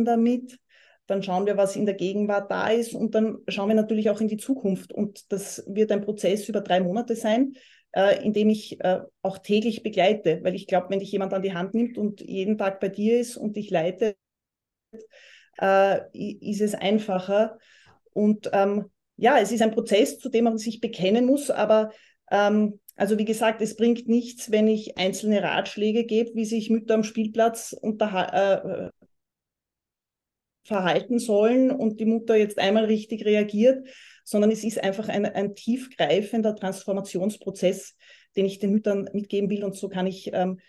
damit. 0.05 0.59
Dann 1.07 1.21
schauen 1.21 1.45
wir, 1.45 1.57
was 1.57 1.75
in 1.75 1.85
der 1.85 1.95
Gegenwart 1.95 2.49
da 2.49 2.69
ist 2.69 2.93
und 2.93 3.13
dann 3.13 3.39
schauen 3.47 3.67
wir 3.67 3.75
natürlich 3.75 4.09
auch 4.09 4.21
in 4.21 4.27
die 4.27 4.37
Zukunft. 4.37 4.93
Und 4.93 5.31
das 5.31 5.63
wird 5.67 5.91
ein 5.91 6.01
Prozess 6.01 6.47
über 6.47 6.61
drei 6.61 6.79
Monate 6.79 7.15
sein, 7.15 7.53
äh, 7.91 8.23
indem 8.23 8.49
ich 8.49 8.79
äh, 8.81 9.01
auch 9.21 9.37
täglich 9.37 9.83
begleite. 9.83 10.39
Weil 10.43 10.55
ich 10.55 10.67
glaube, 10.67 10.87
wenn 10.89 10.99
dich 10.99 11.11
jemand 11.11 11.33
an 11.33 11.41
die 11.41 11.53
Hand 11.53 11.73
nimmt 11.73 11.97
und 11.97 12.21
jeden 12.21 12.57
Tag 12.57 12.79
bei 12.79 12.89
dir 12.89 13.19
ist 13.19 13.35
und 13.35 13.57
dich 13.57 13.69
leitet, 13.69 14.17
äh, 15.59 15.99
ist 16.13 16.61
es 16.61 16.73
einfacher. 16.73 17.57
Und 18.13 18.49
ähm, 18.53 18.89
ja, 19.17 19.39
es 19.39 19.51
ist 19.51 19.61
ein 19.61 19.71
Prozess, 19.71 20.19
zu 20.19 20.29
dem 20.29 20.45
man 20.45 20.57
sich 20.57 20.79
bekennen 20.79 21.25
muss, 21.25 21.49
aber 21.49 21.91
ähm, 22.31 22.79
also 22.95 23.17
wie 23.17 23.25
gesagt, 23.25 23.61
es 23.61 23.75
bringt 23.75 24.07
nichts, 24.07 24.51
wenn 24.51 24.67
ich 24.67 24.97
einzelne 24.97 25.41
Ratschläge 25.41 26.05
gebe, 26.05 26.35
wie 26.35 26.45
sich 26.45 26.69
Mütter 26.69 26.93
am 26.93 27.03
Spielplatz 27.03 27.75
äh, 27.81 28.89
verhalten 30.63 31.19
sollen 31.19 31.71
und 31.71 31.99
die 31.99 32.05
Mutter 32.05 32.35
jetzt 32.35 32.57
einmal 32.57 32.85
richtig 32.85 33.25
reagiert, 33.25 33.87
sondern 34.23 34.51
es 34.51 34.63
ist 34.63 34.81
einfach 34.81 35.09
ein, 35.09 35.25
ein 35.25 35.55
tiefgreifender 35.55 36.55
Transformationsprozess, 36.55 37.95
den 38.35 38.45
ich 38.45 38.59
den 38.59 38.71
Müttern 38.71 39.09
mitgeben 39.13 39.49
will 39.49 39.63
und 39.63 39.75
so 39.75 39.89
kann 39.89 40.07
ich 40.07 40.31
ähm, 40.33 40.59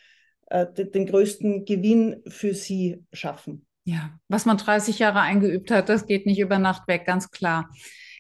äh, 0.47 0.67
den, 0.73 0.91
den 0.91 1.07
größten 1.07 1.65
Gewinn 1.65 2.23
für 2.27 2.55
sie 2.55 3.05
schaffen. 3.13 3.67
Ja, 3.85 4.19
was 4.29 4.47
man 4.47 4.57
30 4.57 4.99
Jahre 4.99 5.21
eingeübt 5.21 5.71
hat, 5.71 5.89
das 5.89 6.07
geht 6.07 6.27
nicht 6.27 6.39
über 6.39 6.59
Nacht 6.59 6.89
weg, 6.89 7.05
ganz 7.05 7.31
klar. 7.31 7.69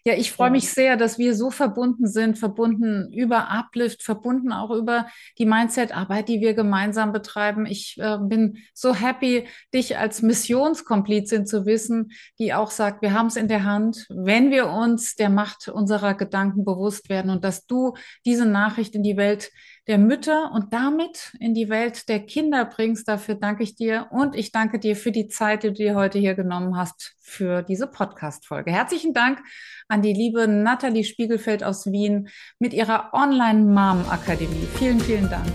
Ja, 0.07 0.13
ich 0.13 0.33
freue 0.33 0.51
mich 0.51 0.69
sehr, 0.69 0.99
dass 0.99 1.19
wir 1.19 1.35
so 1.35 1.51
verbunden 1.51 2.07
sind, 2.07 2.39
verbunden 2.39 3.11
über 3.11 3.51
Uplift, 3.51 4.03
verbunden 4.03 4.53
auch 4.53 4.71
über 4.71 5.07
die 5.39 5.47
Mindset-Arbeit, 5.47 6.29
die 6.29 6.43
wir 6.43 6.53
gemeinsam 6.53 7.11
betreiben. 7.11 7.65
Ich 7.65 7.97
äh, 7.99 8.19
bin 8.21 8.59
so 8.75 8.95
happy, 8.95 9.49
dich 9.73 9.97
als 9.97 10.21
Missionskomplizin 10.21 11.47
zu 11.47 11.65
wissen, 11.65 12.13
die 12.39 12.53
auch 12.53 12.71
sagt, 12.71 13.01
wir 13.01 13.15
haben 13.15 13.29
es 13.29 13.37
in 13.37 13.49
der 13.49 13.65
Hand, 13.65 14.07
wenn 14.11 14.51
wir 14.51 14.69
uns 14.69 15.15
der 15.17 15.31
Macht 15.31 15.69
unserer 15.69 16.13
Gedanken 16.13 16.67
bewusst 16.67 17.09
werden 17.09 17.31
und 17.31 17.43
dass 17.43 17.65
du 17.65 17.95
diese 18.27 18.45
Nachricht 18.45 18.95
in 18.95 19.03
die 19.03 19.17
Welt 19.17 19.51
der 19.87 19.99
Mütter 19.99 20.51
und 20.53 20.73
damit 20.73 21.35
in 21.41 21.55
die 21.55 21.69
Welt 21.69 22.09
der 22.09 22.21
Kinder 22.21 22.65
bringst. 22.65 23.07
Dafür 23.07 23.35
danke 23.35 23.63
ich 23.63 23.75
dir 23.75 24.07
und 24.11 24.35
ich 24.35 24.53
danke 24.53 24.79
dir 24.79 24.97
für 24.97 25.13
die 25.13 25.29
Zeit, 25.29 25.63
die 25.63 25.69
du 25.69 25.75
dir 25.75 25.95
heute 25.95 26.19
hier 26.19 26.35
genommen 26.35 26.77
hast 26.77 27.15
für 27.21 27.63
diese 27.63 27.87
Podcast-Folge. 27.87 28.71
Herzlichen 28.71 29.13
Dank 29.13 29.41
an 29.89 30.03
die 30.03 30.13
liebe 30.13 30.49
Nathalie 30.49 31.05
Spiegelfeld 31.05 31.63
aus 31.63 31.87
Wien 31.87 32.29
mit 32.59 32.73
ihrer 32.73 33.11
Online-Mom-Akademie. 33.13 34.67
Vielen, 34.77 35.01
vielen 35.01 35.29
Dank. 35.29 35.47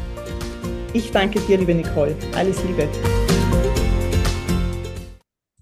Ich 0.94 1.12
danke 1.12 1.40
dir, 1.42 1.58
liebe 1.58 1.74
Nicole. 1.74 2.16
Alles 2.36 2.64
Liebe. 2.64 2.90